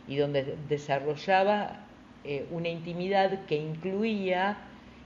y 0.08 0.16
donde 0.16 0.56
desarrollaba 0.70 1.86
eh, 2.24 2.46
una 2.52 2.70
intimidad 2.70 3.46
que 3.46 3.58
incluía 3.58 4.58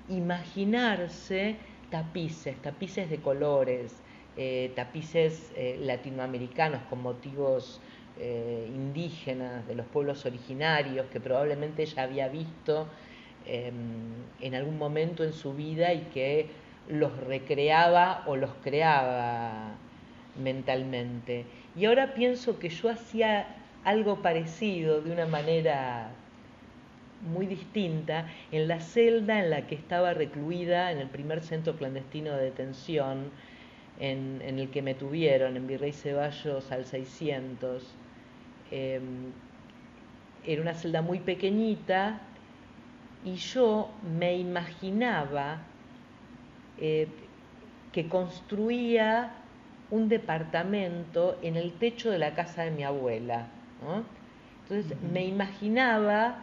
imaginarse 0.07 1.55
tapices, 1.89 2.55
tapices 2.62 3.10
de 3.10 3.17
colores, 3.17 3.95
eh, 4.38 4.72
tapices 4.75 5.51
latinoamericanos 5.79 6.81
con 6.89 7.01
motivos 7.01 7.79
eh, 8.17 8.69
indígenas, 8.74 9.67
de 9.67 9.75
los 9.75 9.86
pueblos 9.88 10.25
originarios, 10.25 11.05
que 11.07 11.19
probablemente 11.19 11.84
ella 11.84 12.03
había 12.03 12.27
visto 12.29 12.88
em, 13.45 13.75
en 14.39 14.55
algún 14.55 14.77
momento 14.77 15.24
en 15.24 15.34
su 15.34 15.53
vida 15.53 15.93
y 15.93 16.01
que 16.13 16.48
los 16.88 17.15
recreaba 17.17 18.24
o 18.25 18.38
los 18.38 18.51
creaba 18.63 19.74
mentalmente. 20.41 21.45
Y 21.75 21.86
ahora 21.86 22.13
pienso 22.13 22.57
que 22.57 22.69
yo 22.69 22.89
hacía 22.89 23.48
algo 23.84 24.21
parecido 24.21 25.01
de 25.01 25.12
una 25.12 25.25
manera 25.25 26.10
muy 27.21 27.47
distinta 27.47 28.28
en 28.51 28.67
la 28.67 28.80
celda 28.80 29.39
en 29.43 29.49
la 29.49 29.67
que 29.67 29.75
estaba 29.75 30.13
recluida 30.13 30.91
en 30.91 30.99
el 30.99 31.08
primer 31.08 31.41
centro 31.41 31.75
clandestino 31.75 32.32
de 32.36 32.45
detención 32.45 33.32
en, 33.99 34.41
en 34.41 34.60
el 34.60 34.69
que 34.69 34.82
me 34.82 34.93
tuvieron, 34.93 35.58
en 35.58 35.67
Virrey 35.67 35.91
Ceballos 35.91 36.71
al 36.71 36.86
600. 36.86 37.84
Em, 38.71 39.32
era 40.45 40.62
una 40.62 40.73
celda 40.73 41.01
muy 41.01 41.19
pequeñita 41.19 42.21
y 43.23 43.36
yo 43.36 43.89
me 44.17 44.38
imaginaba 44.38 45.63
eh, 46.78 47.08
que 47.91 48.08
construía 48.08 49.32
un 49.89 50.10
departamento 50.10 51.38
en 51.41 51.56
el 51.56 51.73
techo 51.73 52.12
de 52.12 52.19
la 52.19 52.34
casa 52.34 52.63
de 52.63 52.71
mi 52.71 52.84
abuela. 52.84 53.47
Entonces 54.63 54.97
me 55.01 55.25
imaginaba 55.25 56.36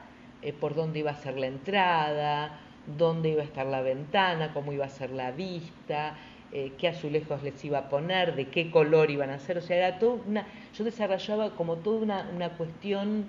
eh, 0.42 0.52
por 0.52 0.74
dónde 0.74 1.00
iba 1.00 1.10
a 1.10 1.16
ser 1.16 1.36
la 1.38 1.46
entrada, 1.46 2.58
dónde 2.98 3.30
iba 3.30 3.42
a 3.42 3.44
estar 3.44 3.66
la 3.66 3.82
ventana, 3.82 4.52
cómo 4.52 4.72
iba 4.72 4.86
a 4.86 4.88
ser 4.88 5.10
la 5.10 5.30
vista, 5.30 6.14
eh, 6.52 6.72
qué 6.78 6.88
azulejos 6.88 7.42
les 7.42 7.64
iba 7.64 7.78
a 7.78 7.88
poner, 7.88 8.34
de 8.36 8.48
qué 8.48 8.70
color 8.70 9.10
iban 9.10 9.30
a 9.30 9.38
ser, 9.38 9.58
o 9.58 9.62
sea, 9.62 9.76
era 9.76 9.98
todo 9.98 10.20
una, 10.26 10.46
yo 10.76 10.84
desarrollaba 10.84 11.50
como 11.56 11.76
toda 11.76 12.24
una, 12.34 12.50
cuestión 12.50 13.26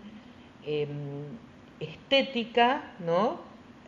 em, 0.66 0.90
estética, 1.80 2.92
¿no? 3.00 3.40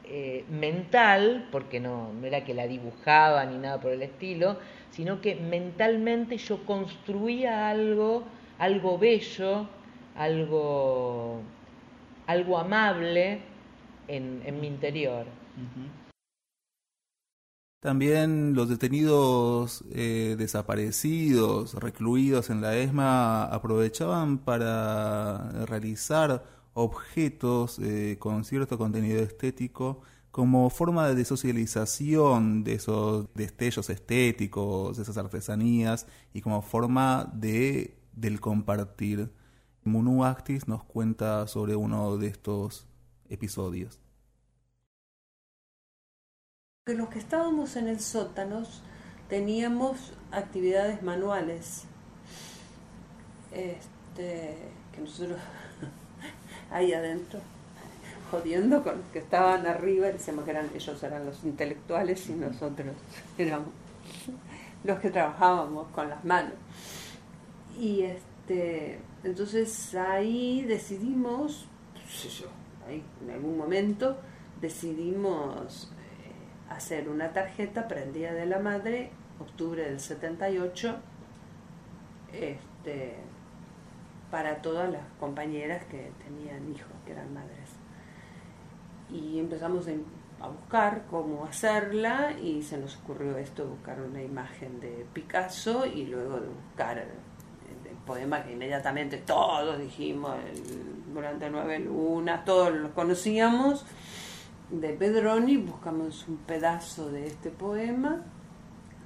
Eh, 0.05 0.45
mental, 0.49 1.47
porque 1.51 1.79
no, 1.79 2.13
no 2.13 2.27
era 2.27 2.45
que 2.45 2.53
la 2.53 2.67
dibujaba 2.67 3.43
ni 3.45 3.57
nada 3.57 3.81
por 3.81 3.91
el 3.91 4.03
estilo, 4.03 4.57
sino 4.91 5.19
que 5.19 5.35
mentalmente 5.35 6.37
yo 6.37 6.63
construía 6.65 7.69
algo, 7.69 8.23
algo 8.59 8.97
bello, 8.97 9.67
algo, 10.15 11.41
algo 12.27 12.57
amable 12.57 13.39
en, 14.07 14.59
mi 14.61 14.67
interior. 14.67 15.25
También 17.85 18.55
los 18.55 18.67
detenidos 18.67 19.83
eh, 19.91 20.33
desaparecidos, 20.39 21.75
recluidos 21.75 22.49
en 22.49 22.59
la 22.59 22.75
ESMA, 22.75 23.43
aprovechaban 23.43 24.39
para 24.39 25.51
realizar 25.67 26.43
objetos 26.73 27.77
eh, 27.77 28.17
con 28.17 28.43
cierto 28.43 28.79
contenido 28.79 29.21
estético 29.21 30.01
como 30.31 30.71
forma 30.71 31.09
de 31.09 31.25
socialización 31.25 32.63
de 32.63 32.73
esos 32.73 33.27
destellos 33.35 33.91
estéticos, 33.91 34.97
de 34.97 35.03
esas 35.03 35.17
artesanías 35.17 36.07
y 36.33 36.41
como 36.41 36.63
forma 36.63 37.31
de 37.35 37.99
del 38.13 38.41
compartir. 38.41 39.31
Munu 39.83 40.25
Actis 40.25 40.67
nos 40.67 40.83
cuenta 40.83 41.45
sobre 41.47 41.75
uno 41.75 42.17
de 42.17 42.29
estos 42.29 42.87
episodios 43.29 43.99
que 46.85 46.93
los 46.93 47.09
que 47.09 47.17
estábamos 47.17 47.77
en 47.77 47.87
el 47.87 47.99
sótano 47.99 48.61
teníamos 49.27 50.13
actividades 50.29 51.01
manuales. 51.01 51.85
Este, 53.51 54.55
que 54.93 55.01
nosotros 55.01 55.39
ahí 56.71 56.93
adentro, 56.93 57.39
jodiendo 58.29 58.83
con 58.83 58.99
los 58.99 59.07
que 59.07 59.17
estaban 59.17 59.65
arriba, 59.65 60.09
decíamos 60.11 60.45
que 60.45 60.51
eran, 60.51 60.69
ellos 60.75 61.01
eran 61.01 61.25
los 61.25 61.43
intelectuales 61.43 62.29
y 62.29 62.33
nosotros 62.33 62.95
éramos 63.39 63.69
los 64.83 64.99
que 64.99 65.09
trabajábamos 65.09 65.87
con 65.87 66.07
las 66.07 66.23
manos. 66.23 66.53
Y 67.79 68.03
este, 68.03 68.99
entonces 69.23 69.95
ahí 69.95 70.63
decidimos, 70.65 71.65
ahí 72.87 73.03
en 73.23 73.31
algún 73.31 73.57
momento 73.57 74.17
decidimos 74.61 75.89
hacer 76.69 77.09
una 77.09 77.31
tarjeta 77.33 77.87
prendida 77.87 78.33
de 78.33 78.45
la 78.45 78.59
madre, 78.59 79.11
octubre 79.39 79.83
del 79.83 79.99
78, 79.99 80.95
este, 82.33 83.15
para 84.31 84.61
todas 84.61 84.91
las 84.91 85.03
compañeras 85.19 85.85
que 85.85 86.11
tenían 86.23 86.69
hijos, 86.71 86.91
que 87.05 87.11
eran 87.11 87.33
madres. 87.33 87.69
Y 89.09 89.39
empezamos 89.39 89.87
a 90.41 90.47
buscar 90.47 91.03
cómo 91.09 91.45
hacerla 91.45 92.33
y 92.41 92.61
se 92.63 92.77
nos 92.77 92.97
ocurrió 92.97 93.37
esto, 93.37 93.65
buscar 93.67 94.01
una 94.01 94.21
imagen 94.21 94.79
de 94.79 95.05
Picasso 95.13 95.85
y 95.85 96.05
luego 96.07 96.39
de 96.39 96.47
buscar 96.47 96.97
el, 96.97 97.07
poema 98.05 98.43
que 98.43 98.51
inmediatamente 98.51 99.17
todos 99.17 99.79
dijimos, 99.79 100.35
durante 101.11 101.49
nueve 101.49 101.79
lunas, 101.79 102.45
todos 102.45 102.71
los 102.71 102.91
conocíamos 102.91 103.83
de 104.69 104.89
Pedroni, 104.89 105.57
buscamos 105.57 106.27
un 106.27 106.37
pedazo 106.37 107.11
de 107.11 107.27
este 107.27 107.51
poema 107.51 108.23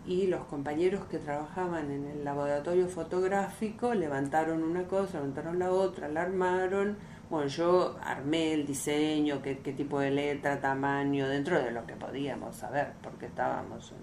y 0.06 0.28
los 0.28 0.46
compañeros 0.46 1.06
que 1.06 1.20
trabajaban 1.20 1.92
en 1.92 2.06
el 2.06 2.24
laboratorio 2.24 2.88
fotográfico 2.88 3.94
levantaron 3.94 4.64
una 4.64 4.84
cosa, 4.84 5.18
levantaron 5.18 5.60
la 5.60 5.72
otra, 5.72 6.08
la 6.08 6.22
armaron. 6.22 6.98
Bueno, 7.30 7.48
yo 7.48 7.98
armé 8.04 8.54
el 8.54 8.66
diseño, 8.66 9.42
qué, 9.42 9.60
qué 9.60 9.74
tipo 9.74 10.00
de 10.00 10.12
letra, 10.12 10.60
tamaño, 10.60 11.28
dentro 11.28 11.62
de 11.62 11.72
lo 11.72 11.86
que 11.86 11.94
podíamos 11.94 12.56
saber, 12.56 12.94
porque 13.04 13.28
estábamos 13.28 13.94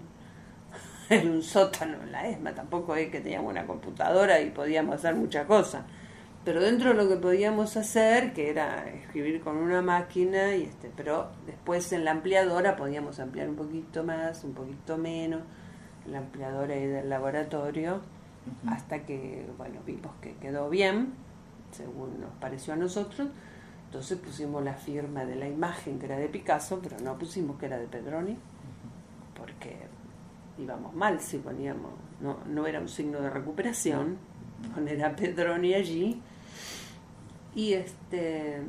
en, 1.09 1.17
en 1.19 1.31
un 1.31 1.41
sótano 1.41 2.01
en 2.03 2.11
la 2.11 2.27
ESMA, 2.27 2.53
tampoco 2.53 2.95
es 2.95 3.09
que 3.09 3.19
teníamos 3.19 3.51
una 3.51 3.65
computadora 3.65 4.39
y 4.39 4.51
podíamos 4.51 4.95
hacer 4.95 5.15
muchas 5.15 5.45
cosas 5.45 5.83
pero 6.47 6.61
dentro 6.61 6.91
de 6.91 6.95
lo 6.95 7.09
que 7.09 7.17
podíamos 7.17 7.75
hacer, 7.75 8.31
que 8.31 8.49
era 8.49 8.87
escribir 8.87 9.41
con 9.41 9.57
una 9.57 9.81
máquina, 9.81 10.55
y 10.55 10.63
este, 10.63 10.89
pero 10.95 11.27
después 11.45 11.91
en 11.91 12.05
la 12.05 12.11
ampliadora 12.11 12.77
podíamos 12.77 13.19
ampliar 13.19 13.49
un 13.49 13.57
poquito 13.57 14.05
más, 14.05 14.45
un 14.45 14.53
poquito 14.53 14.97
menos, 14.97 15.41
la 16.09 16.19
ampliadora 16.19 16.73
del 16.73 17.09
laboratorio, 17.09 17.99
hasta 18.65 19.05
que, 19.05 19.45
bueno, 19.57 19.81
vimos 19.85 20.15
que 20.21 20.35
quedó 20.35 20.69
bien, 20.69 21.15
según 21.71 22.21
nos 22.21 22.31
pareció 22.39 22.71
a 22.71 22.77
nosotros, 22.77 23.27
entonces 23.87 24.17
pusimos 24.17 24.63
la 24.63 24.75
firma 24.75 25.25
de 25.25 25.35
la 25.35 25.49
imagen 25.49 25.99
que 25.99 26.05
era 26.05 26.15
de 26.15 26.29
Picasso, 26.29 26.79
pero 26.81 26.97
no 27.01 27.17
pusimos 27.17 27.59
que 27.59 27.65
era 27.65 27.77
de 27.77 27.87
Pedroni, 27.87 28.37
porque 29.35 29.75
íbamos 30.57 30.95
mal 30.95 31.19
si 31.19 31.39
poníamos, 31.39 31.91
no, 32.21 32.37
no 32.47 32.65
era 32.65 32.79
un 32.79 32.87
signo 32.87 33.19
de 33.19 33.29
recuperación, 33.29 34.17
poner 34.73 35.03
a 35.03 35.13
Pedroni 35.13 35.73
allí. 35.73 36.21
Y 37.57 37.73
este 37.73 38.61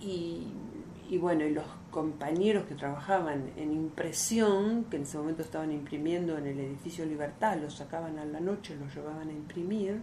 y, 0.00 1.18
bueno, 1.18 1.44
y 1.44 1.50
los 1.50 1.66
compañeros 1.90 2.64
que 2.64 2.74
trabajaban 2.74 3.50
en 3.58 3.74
impresión, 3.74 4.84
que 4.84 4.96
en 4.96 5.02
ese 5.02 5.18
momento 5.18 5.42
estaban 5.42 5.72
imprimiendo 5.72 6.38
en 6.38 6.46
el 6.46 6.58
edificio 6.58 7.04
Libertad, 7.04 7.58
los 7.60 7.74
sacaban 7.74 8.18
a 8.18 8.24
la 8.24 8.40
noche, 8.40 8.76
los 8.76 8.94
llevaban 8.94 9.28
a 9.28 9.32
imprimir, 9.32 10.00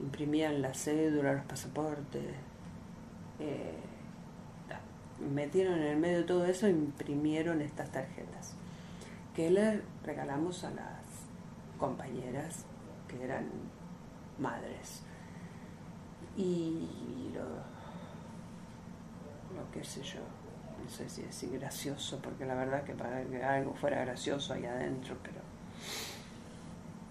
imprimían 0.00 0.62
la 0.62 0.72
cédula, 0.72 1.34
los 1.34 1.44
pasaportes, 1.44 2.32
eh, 3.40 3.74
metieron 5.34 5.80
en 5.80 5.88
el 5.88 5.98
medio 5.98 6.18
de 6.18 6.24
todo 6.24 6.46
eso, 6.46 6.66
imprimieron 6.66 7.60
estas 7.60 7.92
tarjetas, 7.92 8.54
que 9.36 9.50
le 9.50 9.82
regalamos 10.02 10.64
a 10.64 10.70
las 10.70 11.02
compañeras 11.78 12.64
que 13.06 13.22
eran 13.22 13.48
madres. 14.38 15.02
Y 16.36 16.88
lo, 17.32 17.42
lo 19.60 19.84
sé 19.84 20.02
yo, 20.02 20.20
no 20.82 20.90
sé 20.90 21.08
si 21.08 21.22
decir 21.22 21.58
gracioso, 21.58 22.18
porque 22.22 22.44
la 22.44 22.54
verdad 22.54 22.84
que 22.84 22.94
para 22.94 23.22
que 23.24 23.42
algo 23.42 23.74
fuera 23.74 24.00
gracioso 24.00 24.54
ahí 24.54 24.64
adentro, 24.64 25.16
pero 25.22 25.40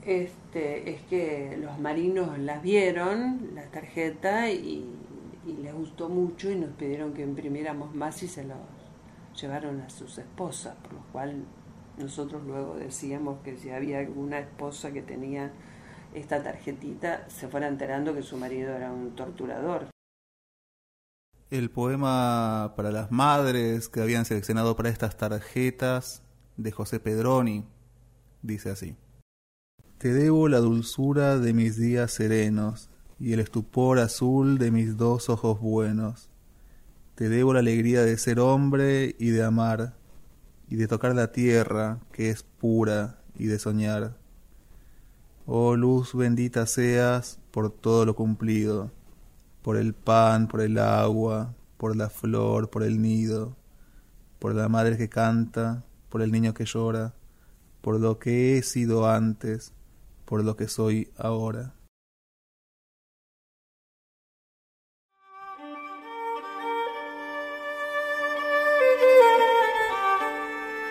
este, 0.05 0.89
es 0.91 1.01
que 1.03 1.57
los 1.61 1.79
marinos 1.79 2.37
las 2.39 2.61
vieron, 2.61 3.51
la 3.53 3.63
tarjeta, 3.63 4.49
y, 4.49 4.85
y 5.45 5.53
les 5.61 5.73
gustó 5.73 6.09
mucho 6.09 6.51
y 6.51 6.55
nos 6.55 6.71
pidieron 6.71 7.13
que 7.13 7.21
imprimiéramos 7.21 7.95
más 7.95 8.21
y 8.23 8.27
se 8.27 8.43
los 8.43 8.57
llevaron 9.39 9.81
a 9.81 9.89
sus 9.89 10.17
esposas, 10.17 10.75
por 10.75 10.93
lo 10.93 11.01
cual 11.11 11.45
nosotros 11.97 12.43
luego 12.43 12.75
decíamos 12.75 13.39
que 13.43 13.55
si 13.55 13.69
había 13.69 13.99
alguna 13.99 14.39
esposa 14.39 14.91
que 14.91 15.01
tenía 15.01 15.51
esta 16.15 16.41
tarjetita, 16.41 17.29
se 17.29 17.47
fuera 17.47 17.67
enterando 17.67 18.13
que 18.13 18.23
su 18.23 18.37
marido 18.37 18.73
era 18.73 18.91
un 18.91 19.15
torturador. 19.15 19.87
El 21.49 21.69
poema 21.69 22.73
para 22.75 22.91
las 22.91 23.11
madres 23.11 23.89
que 23.89 24.01
habían 24.01 24.25
seleccionado 24.25 24.75
para 24.75 24.89
estas 24.89 25.17
tarjetas 25.17 26.23
de 26.57 26.71
José 26.71 26.99
Pedroni 26.99 27.65
dice 28.41 28.71
así. 28.71 28.95
Te 29.97 30.13
debo 30.13 30.49
la 30.49 30.57
dulzura 30.59 31.37
de 31.39 31.53
mis 31.53 31.77
días 31.77 32.11
serenos 32.11 32.89
y 33.19 33.33
el 33.33 33.39
estupor 33.39 33.99
azul 33.99 34.57
de 34.57 34.71
mis 34.71 34.97
dos 34.97 35.29
ojos 35.29 35.59
buenos. 35.59 36.29
Te 37.15 37.29
debo 37.29 37.53
la 37.53 37.59
alegría 37.59 38.01
de 38.01 38.17
ser 38.17 38.39
hombre 38.39 39.15
y 39.19 39.29
de 39.29 39.43
amar, 39.43 39.93
y 40.67 40.75
de 40.75 40.87
tocar 40.87 41.13
la 41.13 41.31
tierra 41.31 41.99
que 42.11 42.31
es 42.31 42.43
pura 42.43 43.19
y 43.37 43.45
de 43.45 43.59
soñar. 43.59 44.17
Oh 45.45 45.75
luz 45.75 46.15
bendita 46.15 46.65
seas 46.65 47.37
por 47.51 47.69
todo 47.69 48.05
lo 48.05 48.15
cumplido 48.15 48.91
por 49.63 49.77
el 49.77 49.93
pan, 49.93 50.47
por 50.47 50.61
el 50.61 50.77
agua, 50.77 51.55
por 51.77 51.95
la 51.95 52.09
flor, 52.09 52.69
por 52.69 52.83
el 52.83 53.01
nido, 53.01 53.55
por 54.39 54.53
la 54.53 54.67
madre 54.69 54.97
que 54.97 55.09
canta, 55.09 55.83
por 56.09 56.21
el 56.21 56.31
niño 56.31 56.53
que 56.53 56.65
llora, 56.65 57.13
por 57.81 57.99
lo 57.99 58.19
que 58.19 58.57
he 58.57 58.63
sido 58.63 59.09
antes, 59.09 59.73
por 60.25 60.43
lo 60.43 60.55
que 60.57 60.67
soy 60.67 61.11
ahora. 61.17 61.73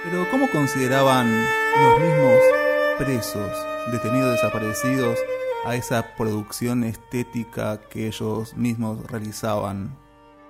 Pero 0.05 0.27
¿cómo 0.31 0.51
consideraban 0.51 1.31
los 1.31 2.01
mismos 2.01 2.72
presos, 3.05 3.67
detenidos, 3.91 4.31
desaparecidos, 4.33 5.19
a 5.65 5.75
esa 5.75 6.15
producción 6.15 6.85
estética 6.85 7.81
que 7.91 8.07
ellos 8.07 8.57
mismos 8.57 9.05
realizaban. 9.11 9.99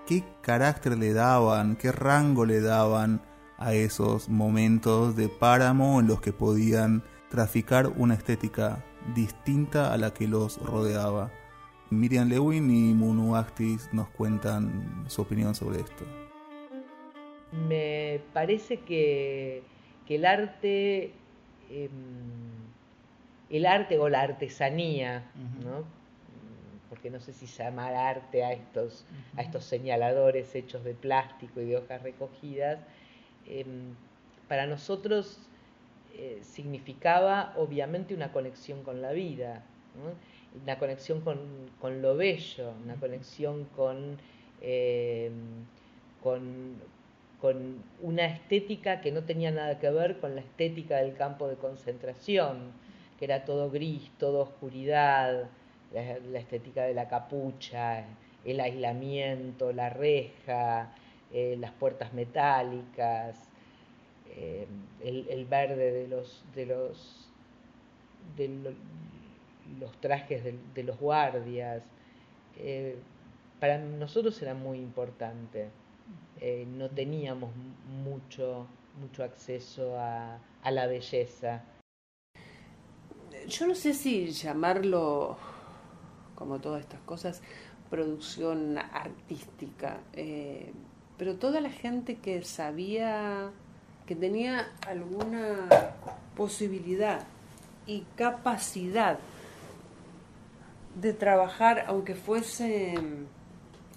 ¿Qué 0.06 0.22
carácter 0.42 0.98
le 0.98 1.14
daban, 1.14 1.76
qué 1.76 1.92
rango 1.92 2.44
le 2.44 2.60
daban 2.60 3.22
a 3.56 3.72
esos 3.72 4.28
momentos 4.28 5.16
de 5.16 5.30
páramo 5.30 5.98
en 5.98 6.08
los 6.08 6.20
que 6.20 6.34
podían 6.34 7.02
traficar 7.30 7.88
una 7.96 8.14
estética 8.14 8.84
distinta 9.14 9.94
a 9.94 9.96
la 9.96 10.12
que 10.12 10.28
los 10.28 10.58
rodeaba? 10.58 11.30
Miriam 11.88 12.28
Lewin 12.28 12.70
y 12.70 12.92
Munu 12.92 13.34
Actis 13.34 13.88
nos 13.92 14.10
cuentan 14.10 15.04
su 15.08 15.22
opinión 15.22 15.54
sobre 15.54 15.80
esto. 15.80 16.04
Me 17.66 18.20
parece 18.34 18.80
que, 18.80 19.62
el 20.06 20.26
arte 20.26 21.14
em, 21.72 21.90
el 23.50 23.66
arte 23.66 23.98
o 23.98 24.08
la 24.08 24.20
artesanía, 24.20 25.24
¿no? 25.64 25.84
porque 26.92 27.08
no 27.08 27.20
sé 27.20 27.32
si 27.32 27.46
llamar 27.46 27.94
arte 27.94 28.44
a 28.44 28.52
estos, 28.52 29.06
a 29.38 29.40
estos 29.40 29.64
señaladores 29.64 30.54
hechos 30.54 30.84
de 30.84 30.92
plástico 30.92 31.62
y 31.62 31.64
de 31.64 31.78
hojas 31.78 32.02
recogidas, 32.02 32.80
em, 33.46 33.94
para 34.46 34.66
nosotros 34.66 35.38
eh, 36.14 36.40
significaba 36.42 37.54
obviamente 37.56 38.14
una 38.14 38.30
conexión 38.30 38.82
con 38.82 39.00
la 39.00 39.12
vida, 39.12 39.62
una 40.62 40.78
conexión 40.78 41.22
con, 41.22 42.02
lo 42.02 42.14
bello, 42.14 42.74
una 42.84 42.96
conexión 42.96 43.64
con, 43.74 44.18
em, 44.60 45.64
con, 46.22 46.76
con 47.42 47.82
una 48.00 48.24
estética 48.26 49.00
que 49.00 49.10
no 49.10 49.24
tenía 49.24 49.50
nada 49.50 49.80
que 49.80 49.90
ver 49.90 50.20
con 50.20 50.36
la 50.36 50.42
estética 50.42 50.98
del 50.98 51.16
campo 51.16 51.48
de 51.48 51.56
concentración 51.56 52.70
que 53.18 53.24
era 53.24 53.44
todo 53.44 53.68
gris, 53.68 54.12
toda 54.16 54.42
oscuridad, 54.42 55.48
la, 55.92 56.38
estética 56.38 56.84
de 56.84 56.94
la 56.94 57.08
capucha, 57.08 58.04
el 58.44 58.60
aislamiento, 58.60 59.72
la 59.72 59.90
reja, 59.90 60.94
eh, 61.32 61.56
las 61.58 61.72
puertas 61.72 62.12
metálicas, 62.12 63.48
eh, 64.36 64.66
el, 65.04 65.44
verde 65.46 65.90
de 65.92 66.08
los, 66.08 66.44
de 66.54 66.66
los, 66.66 67.26
trajes 70.00 70.44
de, 70.44 70.82
los 70.84 70.98
guardias. 70.98 71.82
Eh, 72.56 72.96
para 73.58 73.78
nosotros 73.78 74.40
era 74.42 74.54
muy 74.54 74.78
importante. 74.78 75.70
No 76.66 76.88
teníamos 76.90 77.50
mucho, 78.04 78.66
mucho 79.00 79.22
acceso 79.22 79.98
a, 79.98 80.38
a 80.62 80.70
la 80.70 80.86
belleza. 80.86 81.62
Yo 83.48 83.66
no 83.66 83.74
sé 83.74 83.94
si 83.94 84.30
llamarlo, 84.30 85.36
como 86.34 86.60
todas 86.60 86.80
estas 86.80 87.00
cosas, 87.00 87.42
producción 87.90 88.78
artística, 88.78 90.00
eh, 90.14 90.72
pero 91.18 91.36
toda 91.36 91.60
la 91.60 91.70
gente 91.70 92.16
que 92.16 92.42
sabía, 92.42 93.50
que 94.06 94.16
tenía 94.16 94.72
alguna 94.86 95.68
posibilidad 96.36 97.24
y 97.86 98.04
capacidad 98.16 99.18
de 100.94 101.12
trabajar, 101.12 101.84
aunque 101.86 102.14
fuese 102.14 102.94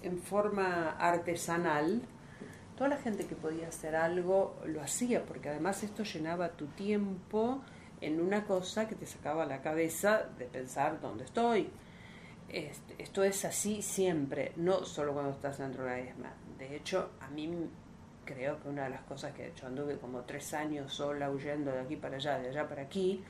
en 0.02 0.18
forma 0.18 0.90
artesanal, 0.98 2.02
toda 2.76 2.90
la 2.90 2.96
gente 2.96 3.26
que 3.26 3.34
podía 3.34 3.68
hacer 3.68 3.96
algo 3.96 4.56
lo 4.66 4.80
hacía, 4.80 5.24
porque 5.24 5.48
además 5.48 5.82
esto 5.82 6.02
llenaba 6.04 6.50
tu 6.50 6.66
tiempo 6.66 7.62
en 8.00 8.20
una 8.20 8.44
cosa 8.44 8.88
que 8.88 8.94
te 8.94 9.06
sacaba 9.06 9.46
la 9.46 9.62
cabeza 9.62 10.28
de 10.38 10.46
pensar 10.46 11.00
dónde 11.00 11.24
estoy. 11.24 11.70
Este, 12.48 13.02
esto 13.02 13.24
es 13.24 13.44
así 13.44 13.82
siempre, 13.82 14.52
no 14.56 14.84
solo 14.84 15.12
cuando 15.12 15.32
estás 15.32 15.58
dentro 15.58 15.84
de 15.84 15.90
la 15.90 15.98
ESMA. 15.98 16.32
De 16.58 16.76
hecho, 16.76 17.10
a 17.20 17.28
mí 17.28 17.50
creo 18.24 18.60
que 18.60 18.68
una 18.68 18.84
de 18.84 18.90
las 18.90 19.02
cosas 19.02 19.32
que 19.32 19.48
hecho, 19.48 19.66
anduve 19.66 19.98
como 19.98 20.22
tres 20.22 20.52
años 20.54 20.92
sola 20.92 21.30
huyendo 21.30 21.72
de 21.72 21.80
aquí 21.80 21.96
para 21.96 22.16
allá, 22.16 22.38
de 22.38 22.48
allá 22.48 22.68
para 22.68 22.82
aquí, 22.82 23.24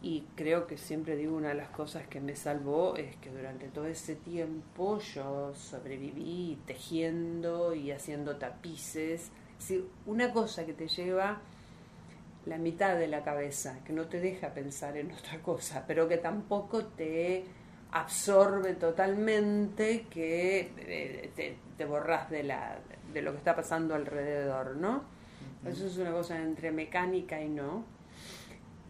y 0.00 0.24
creo 0.36 0.66
que 0.66 0.78
siempre 0.78 1.16
digo 1.16 1.36
una 1.36 1.48
de 1.48 1.54
las 1.54 1.70
cosas 1.70 2.06
que 2.06 2.20
me 2.20 2.36
salvó 2.36 2.94
es 2.96 3.16
que 3.16 3.30
durante 3.30 3.68
todo 3.68 3.86
ese 3.86 4.14
tiempo 4.14 5.00
yo 5.00 5.52
sobreviví 5.54 6.58
tejiendo 6.66 7.74
y 7.74 7.90
haciendo 7.90 8.36
tapices. 8.36 9.32
Es 9.58 9.74
una 10.06 10.32
cosa 10.32 10.64
que 10.64 10.72
te 10.72 10.86
lleva 10.86 11.40
la 12.46 12.58
mitad 12.58 12.96
de 12.96 13.08
la 13.08 13.24
cabeza, 13.24 13.80
que 13.84 13.92
no 13.92 14.06
te 14.06 14.20
deja 14.20 14.54
pensar 14.54 14.96
en 14.96 15.10
otra 15.12 15.40
cosa, 15.42 15.84
pero 15.86 16.06
que 16.08 16.18
tampoco 16.18 16.84
te 16.84 17.44
absorbe 17.90 18.74
totalmente, 18.74 20.06
que 20.10 20.70
eh, 20.78 21.56
te, 21.76 21.84
borras 21.84 22.30
de, 22.30 22.44
la, 22.44 22.78
de 23.12 23.22
lo 23.22 23.32
que 23.32 23.38
está 23.38 23.56
pasando 23.56 23.96
alrededor, 23.96 24.76
¿no? 24.76 25.02
Eso 25.66 25.86
es 25.86 25.98
una 25.98 26.12
cosa 26.12 26.40
entre 26.40 26.70
mecánica 26.70 27.40
y 27.42 27.48
no. 27.48 27.97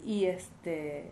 Y 0.05 0.25
este 0.27 1.11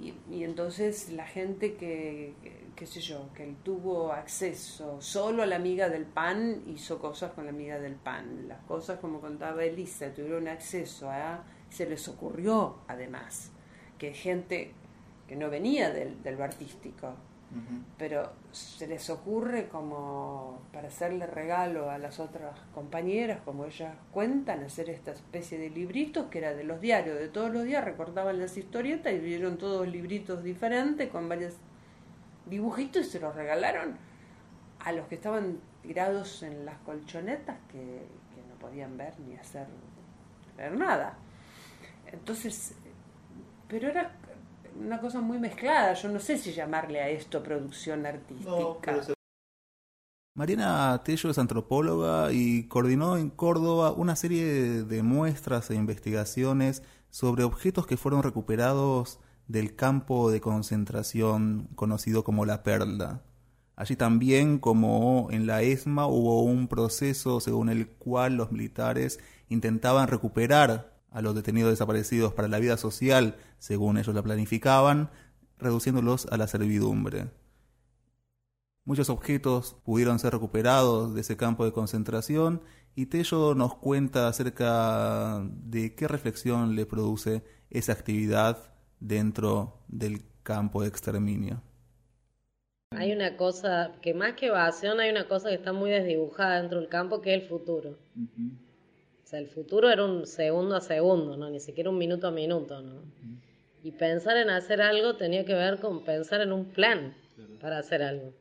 y, 0.00 0.44
entonces 0.44 1.10
la 1.10 1.26
gente 1.26 1.74
que, 1.74 2.34
qué 2.74 2.86
sé 2.86 3.00
yo, 3.00 3.30
que 3.34 3.54
tuvo 3.64 4.12
acceso 4.12 5.00
solo 5.00 5.42
a 5.42 5.46
la 5.46 5.56
amiga 5.56 5.88
del 5.88 6.04
pan, 6.04 6.62
hizo 6.66 6.98
cosas 6.98 7.32
con 7.32 7.44
la 7.44 7.50
amiga 7.50 7.78
del 7.78 7.94
pan. 7.94 8.46
Las 8.46 8.60
cosas, 8.64 8.98
como 9.00 9.20
contaba 9.20 9.64
Elisa, 9.64 10.12
tuvieron 10.12 10.48
acceso 10.48 11.10
a 11.10 11.44
se 11.70 11.86
les 11.86 12.06
ocurrió 12.08 12.76
además 12.88 13.50
que 13.98 14.12
gente 14.12 14.72
que 15.26 15.34
no 15.34 15.50
venía 15.50 15.90
del, 15.90 16.22
del 16.22 16.40
artístico, 16.40 17.14
pero 17.96 18.32
se 18.52 18.86
les 18.86 19.08
ocurre 19.08 19.68
como 19.68 20.60
para 20.72 20.88
hacerle 20.88 21.26
regalo 21.26 21.90
a 21.90 21.98
las 21.98 22.20
otras 22.20 22.58
compañeras, 22.74 23.40
como 23.44 23.64
ellas 23.64 23.94
cuentan, 24.10 24.62
hacer 24.64 24.90
esta 24.90 25.12
especie 25.12 25.58
de 25.58 25.70
libritos 25.70 26.26
que 26.26 26.38
era 26.38 26.54
de 26.54 26.64
los 26.64 26.80
diarios, 26.80 27.18
de 27.18 27.28
todos 27.28 27.50
los 27.50 27.64
días 27.64 27.84
recordaban 27.84 28.38
las 28.38 28.56
historietas 28.56 29.12
y 29.12 29.18
vieron 29.18 29.56
todos 29.58 29.88
libritos 29.88 30.42
diferentes 30.42 31.08
con 31.08 31.28
varios 31.28 31.54
dibujitos 32.46 33.06
y 33.06 33.10
se 33.10 33.20
los 33.20 33.34
regalaron 33.34 33.96
a 34.80 34.92
los 34.92 35.06
que 35.06 35.14
estaban 35.14 35.58
tirados 35.82 36.42
en 36.42 36.66
las 36.66 36.78
colchonetas 36.78 37.56
que, 37.70 38.06
que 38.34 38.42
no 38.48 38.56
podían 38.58 38.96
ver 38.96 39.18
ni 39.20 39.36
hacer 39.36 39.66
ver 40.56 40.72
nada. 40.76 41.16
Entonces, 42.12 42.74
pero 43.68 43.88
era 43.88 44.12
una 44.78 45.00
cosa 45.00 45.20
muy 45.20 45.38
mezclada. 45.38 45.94
Yo 45.94 46.08
no 46.08 46.20
sé 46.20 46.38
si 46.38 46.52
llamarle 46.52 47.00
a 47.00 47.08
esto 47.08 47.42
producción 47.42 48.06
artística. 48.06 49.14
Mariana 50.34 51.00
Tello 51.02 51.30
es 51.30 51.38
antropóloga 51.38 52.30
y 52.30 52.68
coordinó 52.68 53.16
en 53.16 53.30
Córdoba 53.30 53.92
una 53.92 54.16
serie 54.16 54.44
de 54.84 55.02
muestras 55.02 55.70
e 55.70 55.74
investigaciones 55.74 56.82
sobre 57.08 57.44
objetos 57.44 57.86
que 57.86 57.96
fueron 57.96 58.22
recuperados 58.22 59.18
del 59.48 59.74
campo 59.76 60.30
de 60.30 60.40
concentración 60.40 61.68
conocido 61.74 62.22
como 62.22 62.44
la 62.44 62.62
Perla. 62.62 63.22
Allí 63.76 63.96
también, 63.96 64.58
como 64.58 65.28
en 65.30 65.46
la 65.46 65.62
ESMA, 65.62 66.06
hubo 66.06 66.42
un 66.42 66.68
proceso 66.68 67.40
según 67.40 67.68
el 67.68 67.88
cual 67.88 68.34
los 68.36 68.52
militares 68.52 69.20
intentaban 69.48 70.08
recuperar 70.08 70.95
a 71.10 71.22
los 71.22 71.34
detenidos 71.34 71.70
desaparecidos 71.70 72.32
para 72.34 72.48
la 72.48 72.58
vida 72.58 72.76
social, 72.76 73.36
según 73.58 73.98
ellos 73.98 74.14
la 74.14 74.22
planificaban, 74.22 75.10
reduciéndolos 75.58 76.26
a 76.26 76.36
la 76.36 76.46
servidumbre. 76.46 77.30
Muchos 78.84 79.10
objetos 79.10 79.76
pudieron 79.84 80.18
ser 80.18 80.32
recuperados 80.32 81.14
de 81.14 81.20
ese 81.20 81.36
campo 81.36 81.64
de 81.64 81.72
concentración 81.72 82.62
y 82.94 83.06
Tello 83.06 83.54
nos 83.54 83.74
cuenta 83.74 84.28
acerca 84.28 85.42
de 85.50 85.94
qué 85.94 86.06
reflexión 86.06 86.76
le 86.76 86.86
produce 86.86 87.42
esa 87.68 87.92
actividad 87.92 88.72
dentro 89.00 89.80
del 89.88 90.22
campo 90.42 90.82
de 90.82 90.88
exterminio. 90.88 91.62
Hay 92.92 93.12
una 93.12 93.36
cosa 93.36 93.92
que 94.00 94.14
más 94.14 94.34
que 94.34 94.46
evasión, 94.46 95.00
hay 95.00 95.10
una 95.10 95.26
cosa 95.26 95.48
que 95.48 95.56
está 95.56 95.72
muy 95.72 95.90
desdibujada 95.90 96.60
dentro 96.60 96.78
del 96.78 96.88
campo 96.88 97.20
que 97.20 97.34
es 97.34 97.42
el 97.42 97.48
futuro. 97.48 97.98
O 99.26 99.28
sea, 99.28 99.40
el 99.40 99.48
futuro 99.48 99.90
era 99.90 100.04
un 100.04 100.24
segundo 100.24 100.76
a 100.76 100.80
segundo, 100.80 101.36
¿no? 101.36 101.50
Ni 101.50 101.58
siquiera 101.58 101.90
un 101.90 101.98
minuto 101.98 102.28
a 102.28 102.30
minuto, 102.30 102.80
¿no? 102.80 103.02
Y 103.82 103.90
pensar 103.90 104.36
en 104.36 104.50
hacer 104.50 104.80
algo 104.80 105.16
tenía 105.16 105.44
que 105.44 105.52
ver 105.52 105.80
con 105.80 106.04
pensar 106.04 106.42
en 106.42 106.52
un 106.52 106.66
plan 106.66 107.12
para 107.60 107.78
hacer 107.78 108.04
algo. 108.04 108.32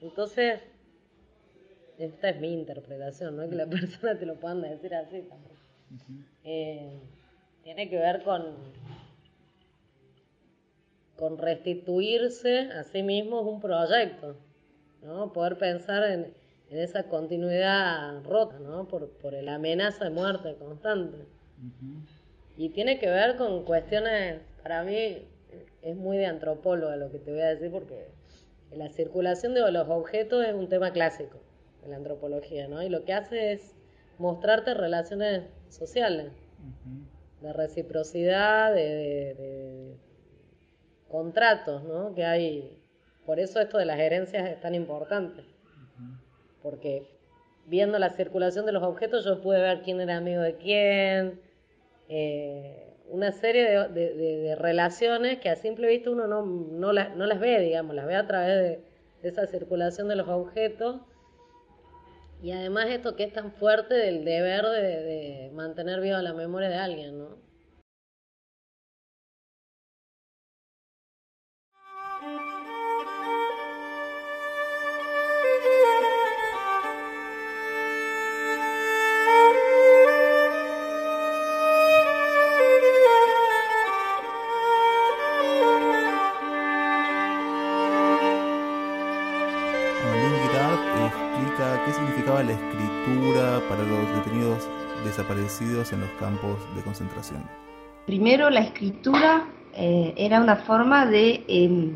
Entonces, 0.00 0.58
esta 1.96 2.30
es 2.30 2.40
mi 2.40 2.52
interpretación, 2.52 3.36
no 3.36 3.44
es 3.44 3.50
que 3.50 3.54
la 3.54 3.66
persona 3.70 4.18
te 4.18 4.26
lo 4.26 4.34
puedan 4.34 4.62
decir 4.62 4.92
así 4.96 5.22
tampoco. 5.22 5.54
Eh, 6.42 6.98
tiene 7.62 7.88
que 7.88 7.98
ver 7.98 8.24
con, 8.24 8.56
con 11.16 11.38
restituirse 11.38 12.62
a 12.72 12.82
sí 12.82 13.04
mismo 13.04 13.42
un 13.42 13.60
proyecto, 13.60 14.34
¿no? 15.04 15.32
Poder 15.32 15.56
pensar 15.56 16.02
en, 16.10 16.34
en 16.70 16.78
esa 16.78 17.04
continuidad 17.04 18.22
rota, 18.24 18.58
¿no? 18.58 18.86
Por, 18.88 19.10
por 19.10 19.32
la 19.32 19.54
amenaza 19.54 20.04
de 20.04 20.10
muerte 20.10 20.54
constante. 20.58 21.18
Y 22.56 22.70
tiene 22.70 22.98
que 22.98 23.08
ver 23.08 23.36
con 23.36 23.64
cuestiones, 23.64 24.40
para 24.62 24.82
mí 24.82 25.26
es 25.82 25.96
muy 25.96 26.18
de 26.18 26.26
antropóloga 26.26 26.96
lo 26.96 27.10
que 27.10 27.18
te 27.18 27.32
voy 27.32 27.40
a 27.40 27.48
decir, 27.48 27.70
porque 27.70 28.08
la 28.72 28.90
circulación 28.90 29.54
de 29.54 29.70
los 29.72 29.88
objetos 29.88 30.44
es 30.44 30.54
un 30.54 30.68
tema 30.68 30.92
clásico 30.92 31.38
en 31.84 31.90
la 31.90 31.96
antropología, 31.96 32.68
¿no? 32.68 32.82
Y 32.82 32.88
lo 32.88 33.04
que 33.04 33.14
hace 33.14 33.52
es 33.52 33.74
mostrarte 34.18 34.74
relaciones 34.74 35.44
sociales, 35.70 36.32
de 37.40 37.52
reciprocidad, 37.52 38.74
de, 38.74 39.34
de, 39.34 39.96
contratos, 41.08 41.84
¿no? 41.84 42.14
Que 42.14 42.24
hay. 42.24 42.78
Por 43.24 43.38
eso 43.38 43.60
esto 43.60 43.78
de 43.78 43.84
las 43.84 43.98
herencias 43.98 44.48
es 44.48 44.60
tan 44.60 44.74
importante 44.74 45.44
porque 46.62 47.06
viendo 47.66 47.98
la 47.98 48.10
circulación 48.10 48.66
de 48.66 48.72
los 48.72 48.82
objetos 48.82 49.24
yo 49.24 49.40
pude 49.40 49.60
ver 49.60 49.82
quién 49.82 50.00
era 50.00 50.16
amigo 50.16 50.42
de 50.42 50.56
quién, 50.56 51.40
eh, 52.08 52.88
una 53.10 53.32
serie 53.32 53.64
de, 53.88 54.56
relaciones 54.56 55.38
que 55.38 55.48
a 55.48 55.56
simple 55.56 55.88
vista 55.88 56.10
uno 56.10 56.26
no, 56.26 56.42
no, 56.42 56.92
las 56.92 57.40
ve, 57.40 57.60
digamos, 57.60 57.94
las 57.94 58.06
ve 58.06 58.16
a 58.16 58.26
través 58.26 58.48
de, 58.56 58.88
esa 59.22 59.46
circulación 59.46 60.08
de 60.08 60.16
los 60.16 60.28
objetos. 60.28 61.00
Y 62.40 62.52
además 62.52 62.86
esto 62.90 63.16
que 63.16 63.24
es 63.24 63.32
tan 63.32 63.50
fuerte 63.52 63.94
del 63.94 64.24
deber 64.24 64.64
de, 64.66 65.50
mantener 65.54 66.00
viva 66.00 66.22
la 66.22 66.34
memoria 66.34 66.68
de 66.68 66.76
alguien, 66.76 67.18
¿no? 67.18 67.47
De 96.74 96.82
concentración? 96.82 97.42
Primero, 98.06 98.50
la 98.50 98.60
escritura 98.60 99.44
eh, 99.74 100.14
era 100.16 100.40
una 100.40 100.56
forma 100.56 101.06
de, 101.06 101.44
eh, 101.46 101.90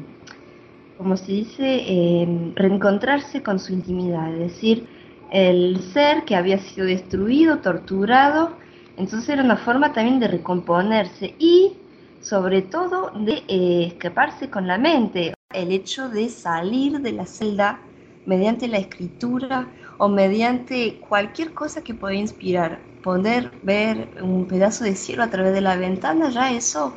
como 0.98 1.16
se 1.16 1.32
dice, 1.32 1.84
em, 1.86 2.54
reencontrarse 2.54 3.42
con 3.42 3.58
su 3.58 3.72
intimidad, 3.72 4.32
es 4.34 4.52
decir, 4.52 4.86
el 5.30 5.80
ser 5.92 6.24
que 6.24 6.36
había 6.36 6.58
sido 6.58 6.86
destruido, 6.86 7.58
torturado, 7.58 8.56
entonces 8.96 9.30
era 9.30 9.42
una 9.42 9.56
forma 9.56 9.92
también 9.92 10.20
de 10.20 10.28
recomponerse 10.28 11.34
y 11.38 11.72
sobre 12.20 12.62
todo 12.62 13.10
de 13.18 13.42
eh, 13.48 13.86
escaparse 13.88 14.50
con 14.50 14.66
la 14.66 14.78
mente, 14.78 15.34
el 15.54 15.72
hecho 15.72 16.08
de 16.08 16.28
salir 16.28 17.00
de 17.00 17.12
la 17.12 17.26
celda 17.26 17.80
mediante 18.26 18.68
la 18.68 18.78
escritura 18.78 19.66
o 19.98 20.08
mediante 20.08 21.00
cualquier 21.08 21.52
cosa 21.52 21.82
que 21.82 21.94
pueda 21.94 22.14
inspirar 22.14 22.91
poder 23.02 23.52
ver 23.62 24.10
un 24.22 24.46
pedazo 24.46 24.84
de 24.84 24.94
cielo 24.96 25.22
a 25.22 25.30
través 25.30 25.52
de 25.52 25.60
la 25.60 25.76
ventana, 25.76 26.30
ya 26.30 26.52
eso 26.52 26.96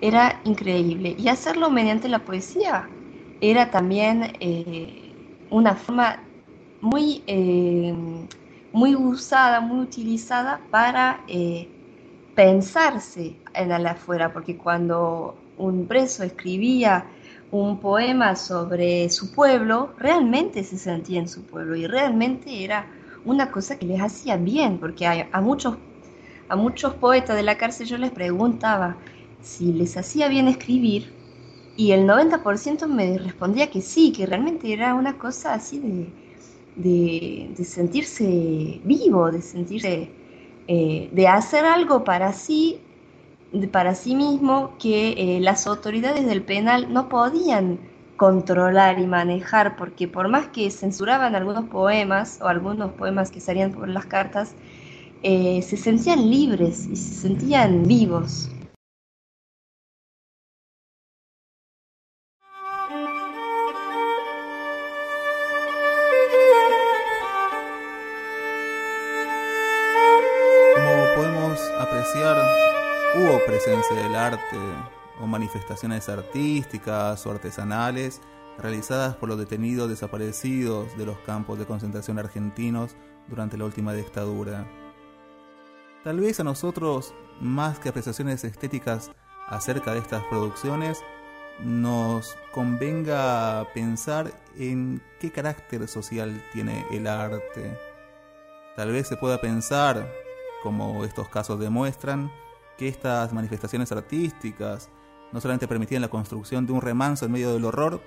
era 0.00 0.40
increíble. 0.44 1.14
Y 1.18 1.28
hacerlo 1.28 1.70
mediante 1.70 2.08
la 2.08 2.24
poesía 2.24 2.90
era 3.40 3.70
también 3.70 4.32
eh, 4.40 5.14
una 5.50 5.74
forma 5.74 6.18
muy, 6.80 7.22
eh, 7.26 7.94
muy 8.72 8.96
usada, 8.96 9.60
muy 9.60 9.80
utilizada 9.80 10.60
para 10.70 11.24
eh, 11.28 11.68
pensarse 12.34 13.36
en 13.54 13.72
el 13.72 13.86
afuera, 13.86 14.32
porque 14.32 14.56
cuando 14.56 15.36
un 15.56 15.86
preso 15.86 16.24
escribía 16.24 17.06
un 17.50 17.78
poema 17.80 18.34
sobre 18.34 19.10
su 19.10 19.32
pueblo, 19.32 19.94
realmente 19.98 20.64
se 20.64 20.78
sentía 20.78 21.20
en 21.20 21.28
su 21.28 21.44
pueblo 21.46 21.76
y 21.76 21.86
realmente 21.86 22.64
era 22.64 22.86
una 23.24 23.50
cosa 23.50 23.78
que 23.78 23.86
les 23.86 24.00
hacía 24.00 24.36
bien, 24.36 24.78
porque 24.78 25.06
a, 25.06 25.40
muchos, 25.40 25.76
a 26.48 26.56
muchos 26.56 26.94
poetas 26.94 27.36
de 27.36 27.42
la 27.42 27.56
cárcel 27.56 27.86
yo 27.86 27.98
les 27.98 28.10
preguntaba 28.10 28.96
si 29.40 29.72
les 29.72 29.96
hacía 29.96 30.28
bien 30.28 30.48
escribir 30.48 31.12
y 31.76 31.92
el 31.92 32.06
90% 32.06 32.86
me 32.86 33.18
respondía 33.18 33.70
que 33.70 33.80
sí, 33.80 34.12
que 34.12 34.26
realmente 34.26 34.72
era 34.72 34.94
una 34.94 35.18
cosa 35.18 35.54
así 35.54 35.78
de, 36.76 37.52
de, 37.56 37.64
sentirse 37.64 38.80
vivo, 38.84 39.30
de 39.30 39.40
sentirse, 39.40 40.10
eh, 40.68 41.08
de 41.12 41.28
hacer 41.28 41.64
algo 41.64 42.04
para 42.04 42.32
sí, 42.32 42.78
para 43.70 43.94
sí 43.94 44.14
mismo 44.14 44.74
que 44.78 45.36
eh, 45.36 45.40
las 45.40 45.66
autoridades 45.66 46.26
del 46.26 46.42
penal 46.42 46.92
no 46.92 47.08
podían 47.08 47.78
controlar 48.16 48.98
y 48.98 49.06
manejar, 49.06 49.76
porque 49.76 50.08
por 50.08 50.28
más 50.28 50.48
que 50.48 50.70
censuraban 50.70 51.34
algunos 51.34 51.64
poemas 51.68 52.40
o 52.40 52.46
algunos 52.46 52.92
poemas 52.92 53.30
que 53.30 53.40
salían 53.40 53.72
por 53.72 53.88
las 53.88 54.06
cartas, 54.06 54.54
eh, 55.22 55.62
se 55.62 55.76
sentían 55.76 56.30
libres 56.30 56.86
y 56.86 56.96
se 56.96 57.14
sentían 57.14 57.84
vivos. 57.84 58.50
Como 70.74 71.14
podemos 71.14 71.60
apreciar, 71.78 72.36
arte 74.16 75.01
manifestaciones 75.30 76.08
artísticas 76.08 77.26
o 77.26 77.30
artesanales 77.30 78.20
realizadas 78.58 79.16
por 79.16 79.28
los 79.28 79.38
detenidos 79.38 79.88
desaparecidos 79.88 80.96
de 80.96 81.06
los 81.06 81.18
campos 81.20 81.58
de 81.58 81.66
concentración 81.66 82.18
argentinos 82.18 82.96
durante 83.28 83.56
la 83.56 83.64
última 83.64 83.92
dictadura. 83.94 84.66
Tal 86.04 86.20
vez 86.20 86.40
a 86.40 86.44
nosotros, 86.44 87.14
más 87.40 87.78
que 87.78 87.88
apreciaciones 87.88 88.44
estéticas 88.44 89.10
acerca 89.48 89.92
de 89.92 90.00
estas 90.00 90.24
producciones, 90.24 91.02
nos 91.60 92.36
convenga 92.52 93.66
pensar 93.74 94.32
en 94.58 95.02
qué 95.20 95.30
carácter 95.30 95.86
social 95.86 96.42
tiene 96.52 96.84
el 96.90 97.06
arte. 97.06 97.78
Tal 98.76 98.90
vez 98.90 99.06
se 99.06 99.16
pueda 99.16 99.40
pensar, 99.40 100.08
como 100.62 101.04
estos 101.04 101.28
casos 101.28 101.60
demuestran, 101.60 102.32
que 102.76 102.88
estas 102.88 103.32
manifestaciones 103.32 103.92
artísticas 103.92 104.90
no 105.32 105.40
solamente 105.40 105.68
permitían 105.68 106.02
la 106.02 106.10
construcción 106.10 106.66
de 106.66 106.72
un 106.72 106.80
remanso 106.80 107.24
en 107.24 107.32
medio 107.32 107.52
del 107.52 107.64
horror, 107.64 108.00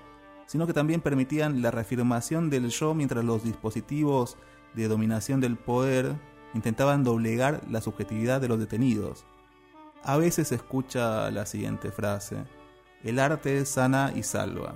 sino 0.46 0.68
que 0.68 0.74
también 0.74 1.02
permitían 1.02 1.62
la 1.62 1.72
reafirmación 1.72 2.50
del 2.50 2.70
yo 2.70 2.94
mientras 2.94 3.26
los 3.26 3.44
dispositivos 3.44 4.38
de 4.74 4.88
dominación 4.88 5.42
del 5.42 5.58
poder 5.58 6.16
intentaban 6.54 7.04
doblegar 7.04 7.62
la 7.70 7.82
subjetividad 7.82 8.42
de 8.42 8.48
los 8.48 8.60
detenidos. 8.60 9.26
A 10.04 10.18
veces 10.18 10.50
se 10.50 10.56
escucha 10.56 11.32
la 11.32 11.46
siguiente 11.46 11.92
frase, 11.92 12.38
el 13.04 13.20
arte 13.20 13.66
sana 13.66 14.14
y 14.16 14.24
salva. 14.24 14.76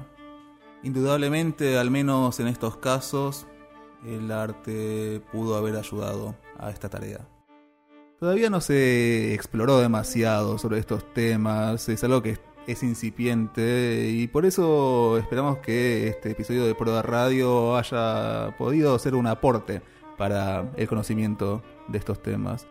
Indudablemente, 0.81 1.77
al 1.77 1.91
menos 1.91 2.39
en 2.39 2.47
estos 2.47 2.77
casos, 2.77 3.45
el 4.05 4.31
arte 4.31 5.21
pudo 5.31 5.55
haber 5.55 5.75
ayudado 5.75 6.35
a 6.57 6.71
esta 6.71 6.89
tarea. 6.89 7.27
Todavía 8.19 8.49
no 8.49 8.59
se 8.59 9.33
exploró 9.33 9.79
demasiado 9.79 10.57
sobre 10.57 10.79
estos 10.79 11.13
temas, 11.13 11.87
es 11.87 12.03
algo 12.03 12.21
que 12.21 12.37
es 12.67 12.83
incipiente 12.83 14.09
y 14.09 14.27
por 14.27 14.45
eso 14.45 15.17
esperamos 15.17 15.59
que 15.59 16.09
este 16.09 16.31
episodio 16.31 16.65
de 16.65 16.75
Proda 16.75 17.01
Radio 17.01 17.77
haya 17.77 18.57
podido 18.57 18.99
ser 18.99 19.15
un 19.15 19.25
aporte 19.25 19.81
para 20.17 20.69
el 20.75 20.87
conocimiento 20.89 21.63
de 21.87 21.97
estos 21.97 22.21
temas. 22.21 22.67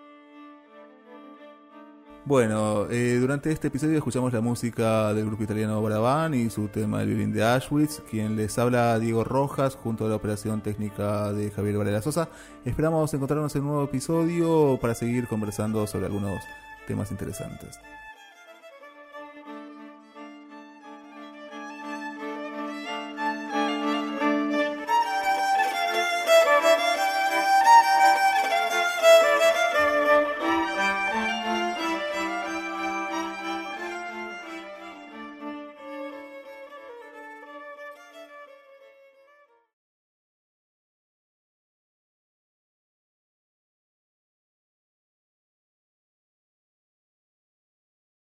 Bueno, 2.29 2.87
eh, 2.91 3.17
durante 3.19 3.51
este 3.51 3.69
episodio 3.69 3.97
escuchamos 3.97 4.35
la 4.35 4.43
música 4.43 5.15
del 5.15 5.25
grupo 5.25 5.45
italiano 5.45 5.81
Baravan 5.81 6.35
y 6.35 6.51
su 6.51 6.69
tema 6.69 7.01
El 7.01 7.09
violín 7.09 7.33
de 7.33 7.43
Auschwitz. 7.43 8.03
Quien 8.11 8.37
les 8.37 8.59
habla, 8.59 8.99
Diego 8.99 9.25
Rojas, 9.25 9.77
junto 9.77 10.05
a 10.05 10.11
la 10.11 10.17
operación 10.17 10.61
técnica 10.61 11.33
de 11.33 11.51
Javier 11.51 11.79
Varela 11.79 12.03
Sosa. 12.03 12.29
Esperamos 12.67 13.15
encontrarnos 13.15 13.57
en 13.57 13.63
un 13.63 13.69
nuevo 13.69 13.85
episodio 13.85 14.79
para 14.79 14.95
seguir 14.95 15.27
conversando 15.27 15.87
sobre 15.87 16.05
algunos 16.05 16.43
temas 16.87 17.11
interesantes. 17.11 17.81